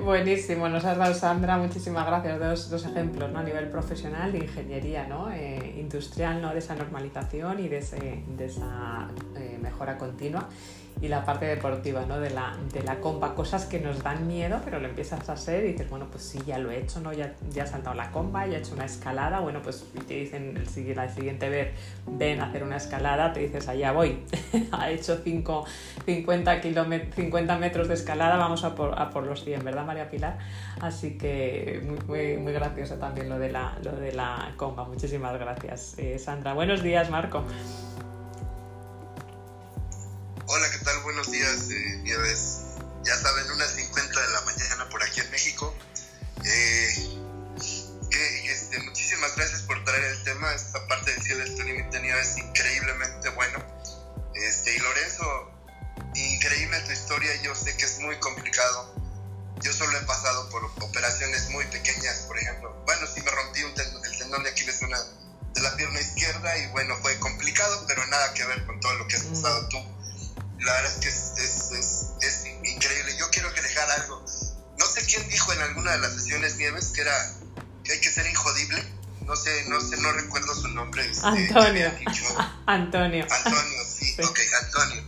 [0.00, 2.38] buenísimo, nos has dado Sandra, muchísimas gracias.
[2.38, 3.40] Dos, dos ejemplos ¿no?
[3.40, 5.30] a nivel profesional de ingeniería ¿no?
[5.32, 6.52] Eh, industrial, ¿no?
[6.52, 10.48] de esa normalización y de, esa eh, mejora continua
[11.00, 12.18] y la parte deportiva ¿no?
[12.18, 15.64] de, la, de la compa, cosas que nos dan miedo, pero lo empiezas a hacer
[15.64, 17.12] y dices, bueno, pues sí, ya lo he hecho, ¿no?
[17.12, 20.56] ya, ya he saltado la compa, ya he hecho una escalada, bueno, pues te dicen
[20.56, 21.74] el, la siguiente vez,
[22.06, 24.24] ven a hacer una escalada, te dices, allá voy,
[24.72, 25.64] ha hecho 5,
[26.04, 26.62] 50,
[27.14, 30.38] 50 metros de escalada, vamos a por, a por los 100, ¿verdad, María Pilar?
[30.80, 35.96] Así que muy, muy, gracioso también lo de la, lo de la compa, muchísimas gracias,
[35.98, 36.54] eh, Sandra.
[36.54, 37.44] Buenos días, Marco.
[40.50, 40.98] Hola, ¿qué tal?
[41.00, 42.60] Buenos días, eh, Nieves.
[43.04, 45.76] Ya saben, unas 50 de la mañana por aquí en México.
[46.42, 47.20] Eh,
[48.48, 50.50] este, muchísimas gracias por traer el tema.
[50.54, 53.62] Esta parte del cielo del límite es increíblemente bueno.
[54.36, 55.52] Este, y Lorenzo,
[56.14, 57.30] increíble tu historia.
[57.42, 58.94] Yo sé que es muy complicado.
[59.60, 62.72] Yo solo he pasado por operaciones muy pequeñas, por ejemplo.
[62.86, 64.98] Bueno, sí me rompí un el tendón de Aquiles una,
[65.52, 69.06] de la pierna izquierda y bueno, fue complicado, pero nada que ver con todo lo
[69.08, 69.97] que has pasado tú
[70.60, 73.16] la verdad es que es, increíble.
[73.18, 74.24] Yo quiero que dejar algo.
[74.78, 77.34] No sé quién dijo en alguna de las sesiones Nieves que era
[77.84, 78.94] que hay que ser injodible.
[79.22, 81.08] No sé, no sé, no recuerdo su nombre.
[81.08, 81.92] Este, Antonio.
[82.66, 83.26] Antonio.
[83.30, 85.04] Antonio, sí, ok, Antonio.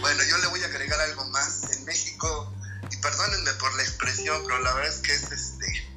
[0.00, 1.70] Bueno, yo le voy a agregar algo más.
[1.72, 2.52] En México,
[2.90, 5.94] y perdónenme por la expresión, pero la verdad es que es este.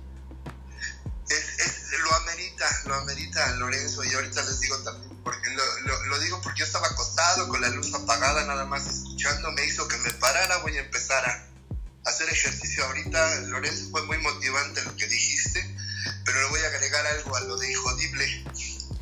[1.30, 6.42] Es, lo amerita, lo amerita Lorenzo, y ahorita les digo también porque lo, lo, digo
[6.42, 10.10] porque yo estaba acostado con la luz apagada, nada más escuchando, me hizo que me
[10.12, 13.42] parara, voy a empezar a hacer ejercicio ahorita.
[13.42, 15.76] Lorenzo, fue muy motivante lo que dijiste,
[16.24, 18.46] pero le voy a agregar algo a lo de hijodible.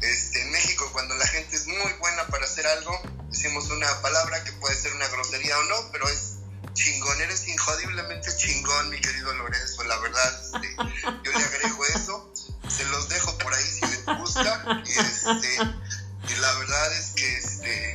[0.01, 2.99] Este, en México, cuando la gente es muy buena para hacer algo,
[3.29, 6.37] decimos una palabra que puede ser una grosería o no, pero es
[6.73, 10.75] chingón, eres injodiblemente chingón, mi querido Lorenzo, la verdad, este,
[11.23, 12.33] yo le agrego eso,
[12.67, 15.75] se los dejo por ahí si les gusta, y este,
[16.27, 17.91] y la verdad es que este,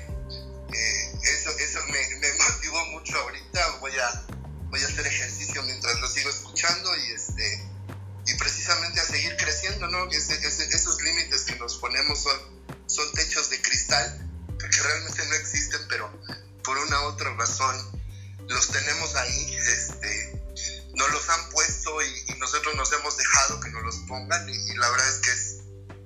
[0.72, 4.26] eh, eso, eso me, motivó mucho ahorita, voy a,
[4.68, 7.68] voy a hacer ejercicio mientras lo sigo escuchando y, este,
[8.26, 10.08] y precisamente a seguir creciendo, ¿no?
[10.10, 12.38] Esos límites que nos ponemos son,
[12.86, 14.28] son techos de cristal,
[14.58, 16.12] que realmente no existen, pero
[16.62, 18.00] por una u otra razón
[18.48, 20.42] los tenemos ahí, este,
[20.94, 24.74] nos los han puesto y, nosotros nos hemos dejado que nos los pongan y, y
[24.76, 25.59] la verdad es que es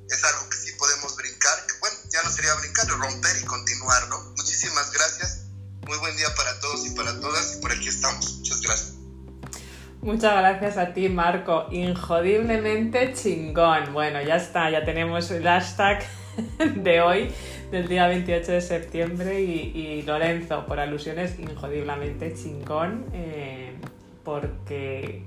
[0.09, 4.21] es, algo que sí podemos brincar, bueno, ya no sería brincar, romper y continuar, ¿no?
[4.37, 5.47] Muchísimas gracias,
[5.87, 8.95] muy buen día para todos y para todas y por aquí estamos, muchas gracias.
[10.05, 11.67] Muchas gracias a ti, Marco.
[11.71, 13.95] Injodiblemente chingón.
[13.95, 16.05] Bueno, ya está, ya tenemos el hashtag
[16.77, 17.35] de hoy,
[17.71, 19.41] del día 28 de septiembre.
[19.41, 23.07] Y, Lorenzo, por alusiones, injodiblemente chingón.
[23.15, 23.75] Eh,
[24.25, 25.25] porque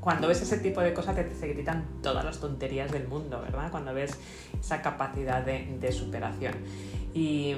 [0.00, 3.70] cuando ves ese tipo de cosas te, se gritan todas las tonterías del mundo, ¿verdad?
[3.70, 4.18] Cuando ves
[4.58, 6.54] esa capacidad de, de superación.
[7.14, 7.54] Y,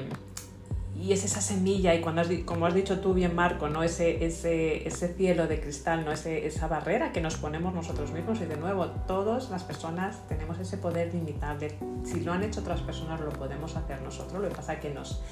[1.01, 3.83] y es esa semilla y cuando como has dicho tú bien Marco, ¿no?
[3.83, 6.13] ese, ese, ese cielo de cristal, ¿no?
[6.13, 10.59] ese, esa barrera que nos ponemos nosotros mismos y de nuevo todas las personas tenemos
[10.59, 11.77] ese poder limitable.
[12.05, 14.91] Si lo han hecho otras personas lo podemos hacer nosotros, lo que pasa es que
[14.91, 15.23] nos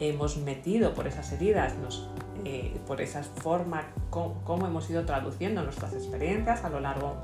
[0.00, 2.08] hemos metido por esas heridas, nos,
[2.44, 7.16] eh, por esa forma como, hemos ido traduciendo nuestras experiencias a lo largo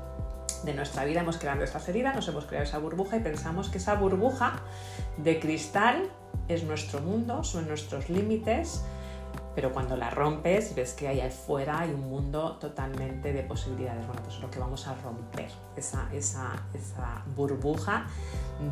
[0.63, 3.77] de nuestra vida, hemos creado esas heridas, nos hemos creado esa burbuja y pensamos que
[3.77, 4.61] esa burbuja
[5.17, 6.09] de cristal
[6.47, 8.83] es nuestro mundo, son nuestros límites,
[9.55, 14.05] pero cuando la rompes ves que hay afuera hay un mundo totalmente de posibilidades.
[14.05, 18.05] Bueno, pues lo que vamos a romper, esa, esa, esa burbuja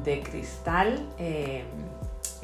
[0.04, 1.08] de cristal.
[1.18, 1.64] Eh,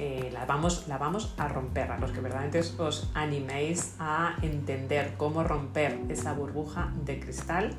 [0.02, 1.92] eh, la, vamos, la vamos a romper.
[1.92, 7.76] A los que verdaderamente os animéis a entender cómo romper esa burbuja de cristal,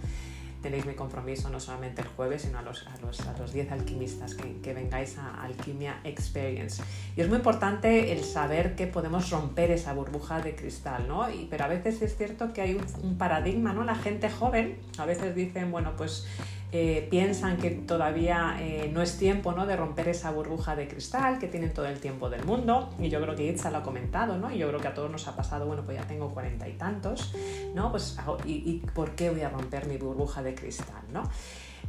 [0.61, 3.73] tenéis mi compromiso no solamente el jueves, sino a los, a los, a los 10
[3.73, 6.83] alquimistas que, que, vengáis a Alquimia Experience.
[7.16, 11.27] Y es muy importante el saber que podemos romper esa burbuja de cristal, ¿no?
[11.49, 13.83] Pero a veces es cierto que hay un, un paradigma, ¿no?
[13.83, 16.27] La gente joven a veces dicen, bueno, pues
[16.73, 19.66] eh, piensan que todavía eh, no es tiempo ¿no?
[19.66, 23.21] de romper esa burbuja de cristal, que tienen todo el tiempo del mundo, y yo
[23.21, 24.53] creo que Itza lo ha comentado, ¿no?
[24.53, 26.75] y yo creo que a todos nos ha pasado, bueno, pues ya tengo cuarenta y
[26.75, 27.35] tantos,
[27.75, 27.91] ¿no?
[27.91, 31.03] Pues, ¿y, por qué voy a romper mi burbuja de cristal?
[31.12, 31.25] ¿no?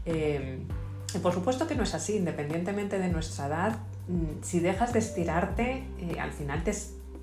[0.05, 0.59] Eh,
[1.21, 3.77] por supuesto que no es así, independientemente de nuestra edad,
[4.07, 5.83] mm, si dejas de estirarte,
[6.19, 6.73] al final te,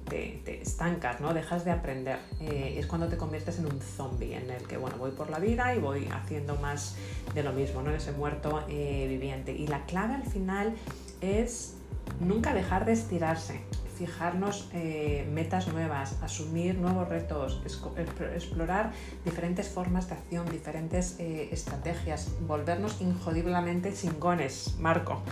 [0.08, 1.34] te, estancas, ¿no?
[1.34, 2.18] Dejas de aprender.
[2.40, 5.38] Eh, es cuando te conviertes en un zombie, en el que, bueno, voy por la
[5.38, 6.96] vida y voy haciendo más
[7.34, 7.90] de lo mismo, ¿no?
[7.90, 9.52] Ese muerto eh, viviente.
[9.52, 10.74] Y la clave al final
[11.20, 11.76] es
[12.20, 13.60] nunca dejar de estirarse,
[13.96, 17.62] fijarnos eh, metas nuevas, asumir nuevos retos,
[18.34, 18.92] explorar
[19.24, 25.22] diferentes formas de acción, diferentes estrategias, volvernos injodiblemente chingones, Marco.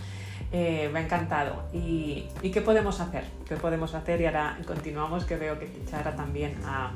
[0.51, 1.63] Eh, me ha encantado.
[1.73, 3.25] ¿Y, qué podemos hacer?
[3.47, 4.21] ¿Qué podemos hacer?
[4.21, 6.91] Y ahora continuamos, que veo que Chara también ha,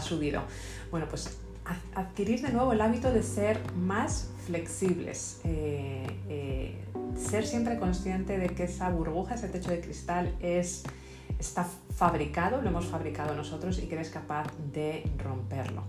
[0.00, 0.42] subido.
[0.90, 1.38] Bueno, pues
[1.94, 6.84] adquirir de nuevo el hábito de ser más flexibles, eh, eh,
[7.16, 10.84] ser siempre consciente de que esa burbuja, ese techo de cristal es,
[11.40, 15.82] está fabricado, lo hemos fabricado nosotros y que eres capaz de romperlo.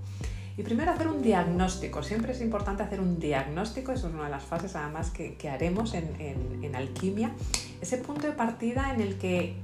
[0.58, 2.01] Y primero hacer un diagnóstico.
[2.01, 5.93] Siempre es importante hacer un diagnóstico, eso es una de las fases además que, haremos
[5.93, 7.32] en, alquimia.
[7.80, 9.55] Ese punto de partida en el que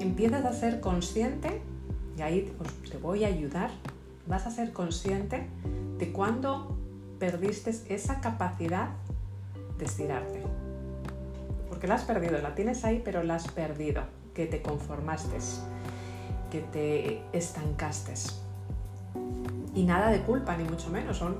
[0.00, 1.60] empiezas a ser consciente,
[2.18, 2.52] y ahí
[2.90, 3.70] te voy a ayudar,
[4.26, 5.46] vas a ser consciente
[5.98, 6.76] de cuándo
[7.20, 8.88] perdiste esa capacidad
[9.78, 10.42] de estirarte.
[11.68, 14.02] Porque la has perdido, la tienes ahí, pero la has perdido,
[14.34, 15.36] que te conformaste,
[16.50, 18.45] que te estancaste.
[19.76, 21.36] Y nada de culpa, ni mucho menos, son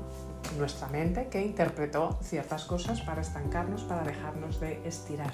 [0.58, 5.32] nuestra mente que interpretó ciertas cosas para estancarnos, para dejarnos de estirar.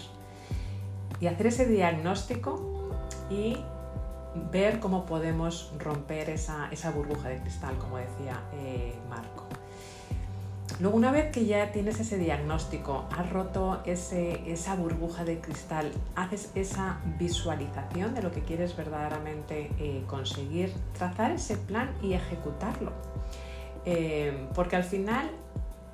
[1.20, 2.88] Y hacer ese diagnóstico
[3.28, 3.56] y
[4.52, 9.51] ver cómo podemos romper esa, burbuja de cristal, como decía eh, Marco.
[10.80, 16.50] Luego, una vez que ya tienes ese diagnóstico, has roto esa burbuja de cristal, haces
[16.54, 22.92] esa visualización de lo que quieres verdaderamente eh, conseguir, trazar ese plan y ejecutarlo.
[23.84, 25.30] Eh, porque al final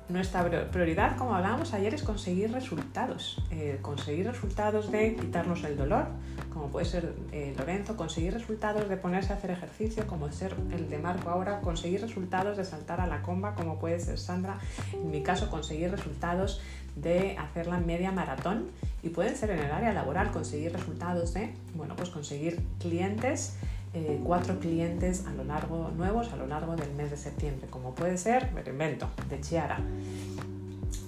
[0.09, 3.41] nuestra prioridad, como hablábamos ayer, es conseguir resultados.
[3.51, 6.07] Eh, conseguir resultados de quitarnos el dolor,
[6.51, 10.89] como puede ser eh, Lorenzo, conseguir resultados de ponerse a hacer ejercicio, como ser el
[10.89, 14.57] de Marco ahora, conseguir resultados de saltar a la comba, como puede ser Sandra.
[14.93, 16.59] En mi caso, conseguir resultados
[16.95, 18.71] de hacer la media maratón
[19.03, 23.55] y pueden ser en el área laboral, conseguir resultados de, bueno, pues conseguir clientes
[23.93, 27.95] eh, cuatro clientes a lo largo, nuevos a lo largo del mes de septiembre, como
[27.95, 29.79] puede ser, me invento, de Chiara.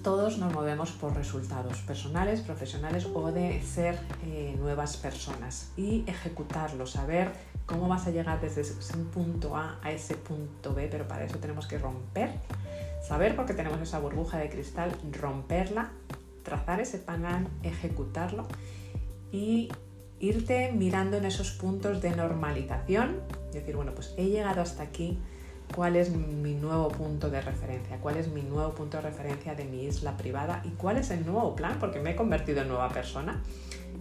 [0.04, 6.88] Todos nos movemos por resultados personales, profesionales o de ser eh, nuevas personas y ejecutarlo,
[6.88, 7.32] saber
[7.68, 8.64] cómo vas a llegar desde
[8.98, 12.32] un punto A a ese punto B, pero para eso tenemos que romper,
[13.08, 15.92] saber por qué tenemos esa burbuja de cristal, romperla,
[16.44, 18.48] trazar ese plan, ejecutarlo
[19.32, 19.70] y
[20.22, 23.20] irte mirando en esos puntos de normalización,
[23.52, 25.18] y decir, bueno, pues he llegado hasta aquí,
[25.76, 29.66] cuál es mi nuevo punto de referencia, cuál es mi nuevo punto de referencia de
[29.66, 32.90] mi isla privada y cuál es el nuevo plan, porque me he convertido en nueva
[32.90, 33.42] persona.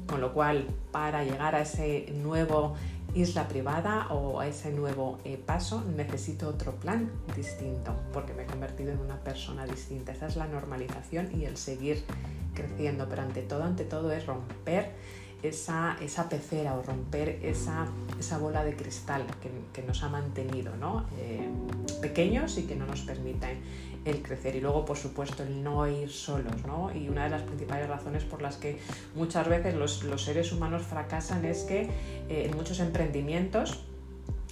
[0.06, 2.74] Con lo cual, para llegar a ese nuevo
[3.14, 8.46] isla privada o a ese nuevo eh, paso, necesito otro plan distinto, porque me he
[8.46, 10.12] convertido en una persona distinta.
[10.12, 12.04] Esa es la normalización y el seguir
[12.54, 14.92] creciendo, pero ante todo, ante todo es romper
[15.42, 17.86] esa, esa pecera o romper esa,
[18.18, 19.24] esa bola de cristal
[19.72, 21.06] que, nos ha mantenido ¿no?
[21.18, 21.48] Eh,
[22.02, 23.58] pequeños y que no nos permiten
[24.04, 24.56] el crecer.
[24.56, 26.54] Y luego, por supuesto, el no ir solos.
[26.66, 26.94] ¿no?
[26.94, 28.78] Y una de las principales razones por las que
[29.14, 31.82] muchas veces los, los seres humanos fracasan es que
[32.28, 33.84] eh, en muchos emprendimientos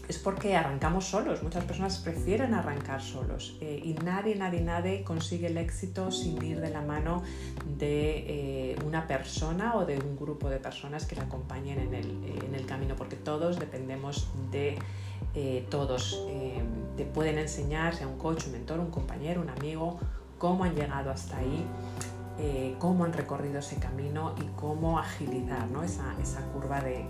[0.09, 1.43] es porque arrancamos solos.
[1.43, 6.61] Muchas personas prefieren arrancar solos eh, y nadie, nadie, nadie consigue el éxito sin ir
[6.61, 7.23] de la mano
[7.79, 12.25] de eh, una persona o de un grupo de personas que la acompañen en el,
[12.45, 14.79] en el camino, porque todos dependemos de
[15.35, 16.27] eh, todos.
[16.97, 20.01] te pueden enseñar, sea un coach, un mentor, un compañero, un amigo,
[20.39, 21.67] cómo han llegado hasta ahí.
[22.79, 25.67] Cómo han recorrido ese camino y cómo agilizar
[26.23, 27.05] esa, curva de,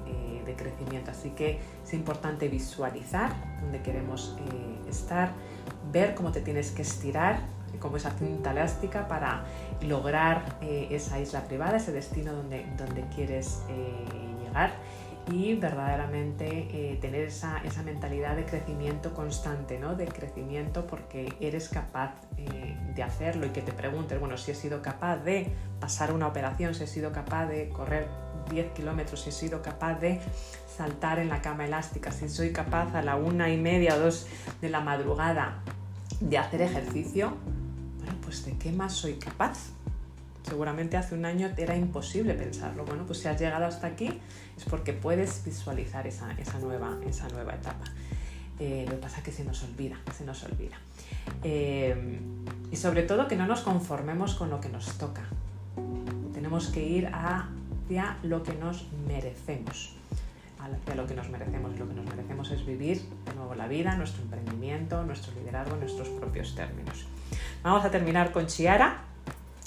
[0.48, 1.10] de crecimiento.
[1.10, 5.32] Así que es importante visualizar dónde queremos eh, estar,
[5.92, 7.40] ver cómo te tienes que estirar,
[7.78, 9.44] como esa cinta elástica para
[9.82, 14.04] lograr eh, esa isla privada, ese destino donde, quieres eh,
[14.42, 14.72] llegar
[15.30, 19.94] y verdaderamente tener esa, esa, mentalidad de crecimiento constante, ¿no?
[19.94, 22.14] de crecimiento porque eres capaz
[22.94, 26.74] de hacerlo y que te preguntes, bueno, si he sido capaz de pasar una operación,
[26.74, 28.08] si he sido capaz de correr
[28.50, 30.20] 10 kilómetros, si he sido capaz de
[30.66, 34.26] saltar en la cama elástica, si soy capaz a la una y media o dos
[34.60, 35.62] de la madrugada
[36.20, 37.36] de hacer ejercicio,
[37.98, 39.70] bueno, pues ¿de qué más soy capaz?
[40.48, 42.84] Seguramente hace un año era imposible pensarlo.
[42.86, 44.18] Bueno, pues si has llegado hasta aquí
[44.56, 47.84] es porque puedes visualizar esa, nueva, etapa.
[48.58, 50.76] Eh, lo que pasa es que se nos olvida, se nos olvida.
[51.44, 52.18] Eh,
[52.70, 55.22] y sobre todo que no nos conformemos con lo que nos toca.
[56.32, 59.94] Tenemos que ir hacia lo que nos merecemos.
[60.58, 61.78] Hacia lo que nos merecemos.
[61.78, 66.08] Lo que nos merecemos es vivir de nuevo la vida, nuestro emprendimiento, nuestro liderazgo nuestros
[66.08, 67.06] propios términos.
[67.62, 69.07] Vamos a terminar con Chiara.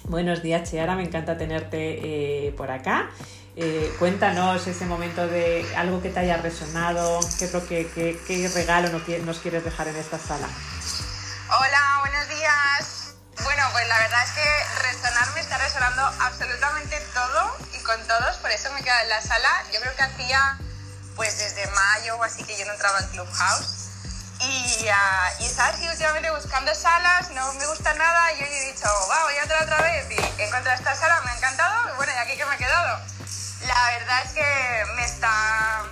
[0.05, 3.09] Buenos días, Chiara, me encanta tenerte eh, por acá.
[3.55, 9.87] Eh, cuéntanos ese momento de algo que te haya resonado, qué, regalo nos quieres dejar
[9.89, 10.47] en esta sala.
[11.49, 13.15] Hola, buenos días.
[13.43, 18.37] Bueno, pues la verdad es que resonar me está resonando absolutamente todo y con todos,
[18.37, 19.49] por eso me quedo en la sala.
[19.73, 20.57] Yo creo que hacía
[21.15, 23.90] pues desde mayo o así que yo no entraba en Clubhouse.
[24.43, 29.23] Y, uh, y últimamente buscando salas, no me gusta nada, y hoy he dicho, va,
[29.23, 32.11] voy a entrar otra vez y he encontrado esta sala, me ha encantado, y bueno,
[32.15, 32.99] y aquí que me he quedado.
[33.67, 35.83] La verdad es que me está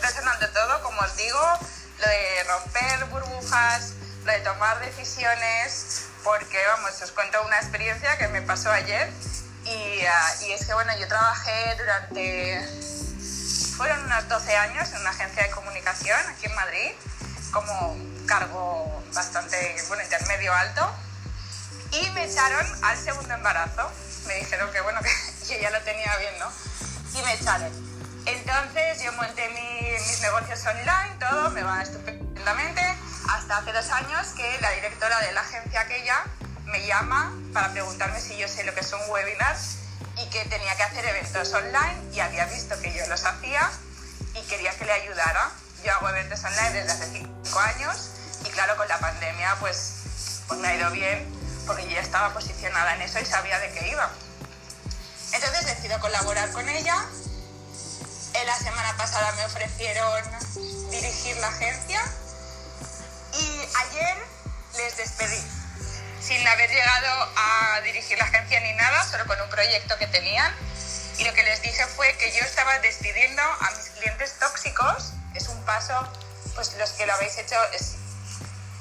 [0.00, 1.58] resonando todo, como os digo,
[1.98, 3.92] lo de romper burbujas,
[4.24, 9.12] lo de tomar decisiones, porque vamos, os cuento una experiencia que me pasó ayer
[9.64, 12.68] y, ah, y, es que bueno, yo trabajé durante,
[13.76, 16.92] fueron unos 12 años en una agencia de comunicación aquí en Madrid,
[17.52, 17.96] como
[18.26, 20.90] cargo bastante, bueno, intermedio alto,
[21.92, 23.90] y me echaron al segundo embarazo.
[24.26, 26.50] Me dijeron que bueno, que yo ya lo tenía bien, ¿no?
[27.14, 27.70] Y me echaron.
[28.24, 32.82] Entonces yo monté mis negocios online, todo, me va estupendamente
[33.28, 36.22] hasta hace dos años que la directora de la agencia aquella
[36.66, 39.76] me llama para preguntarme si yo sé lo que son webinars
[40.16, 43.70] y que tenía que hacer eventos online y había visto que yo los hacía
[44.34, 45.50] y quería que le ayudara.
[45.84, 48.10] Yo hago eventos online desde hace cinco años
[48.44, 49.94] y claro, con la pandemia pues,
[50.46, 51.26] pues me ha ido bien
[51.66, 54.10] porque yo ya estaba posicionada en eso y sabía de qué iba.
[55.32, 57.04] Entonces decido colaborar con ella.
[58.44, 60.24] La semana pasada me ofrecieron
[60.90, 62.02] dirigir la agencia
[63.34, 64.16] y ayer
[64.76, 65.40] les despedí,
[66.20, 70.52] sin haber llegado a dirigir la agencia ni nada, solo con un proyecto que tenían.
[71.18, 75.12] Y lo que les dije fue que yo estaba despidiendo a mis clientes tóxicos.
[75.34, 75.94] Es un paso,
[76.54, 77.96] pues los que lo habéis hecho, es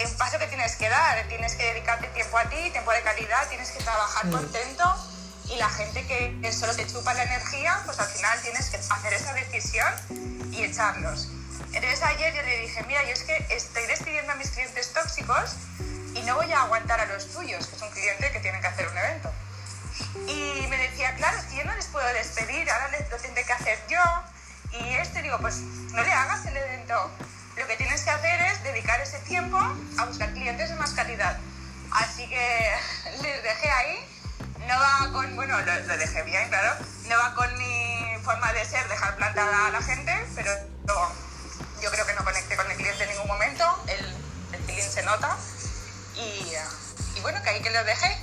[0.06, 1.28] un paso que tienes que dar.
[1.28, 4.84] Tienes que dedicarte tiempo a ti, tiempo de calidad, tienes que trabajar contento.
[5.49, 9.14] Y la gente que solo te chupa la energía, pues al final tienes que hacer
[9.14, 9.93] esa decisión
[10.52, 11.30] y echarlos.
[11.74, 15.56] Entonces ayer yo le dije, mira, yo es que estoy despidiendo a mis clientes tóxicos
[16.14, 18.68] y no voy a aguantar a los tuyos, que es un cliente que tiene que
[18.68, 19.32] hacer un evento.
[20.28, 23.54] Y me decía, claro, es que yo no les puedo despedir, ahora lo tendré que
[23.54, 24.02] hacer yo.
[24.80, 27.11] Y este digo, pues no le hagas el evento.
[27.57, 31.38] Lo que tienes que hacer es dedicar ese tiempo a buscar clientes de más calidad.
[31.91, 32.72] Así que
[33.22, 34.07] les dejé ahí.
[34.67, 36.76] No va con, bueno, lo, dejé bien, claro.
[37.09, 40.51] No va con mi forma de ser, dejar plantada a la gente, pero
[41.82, 43.84] yo creo que no conecté con el cliente en ningún momento.
[43.88, 44.05] El,
[44.53, 45.36] el feeling se nota.
[46.15, 48.17] Y bueno, que ahí que lo dejé.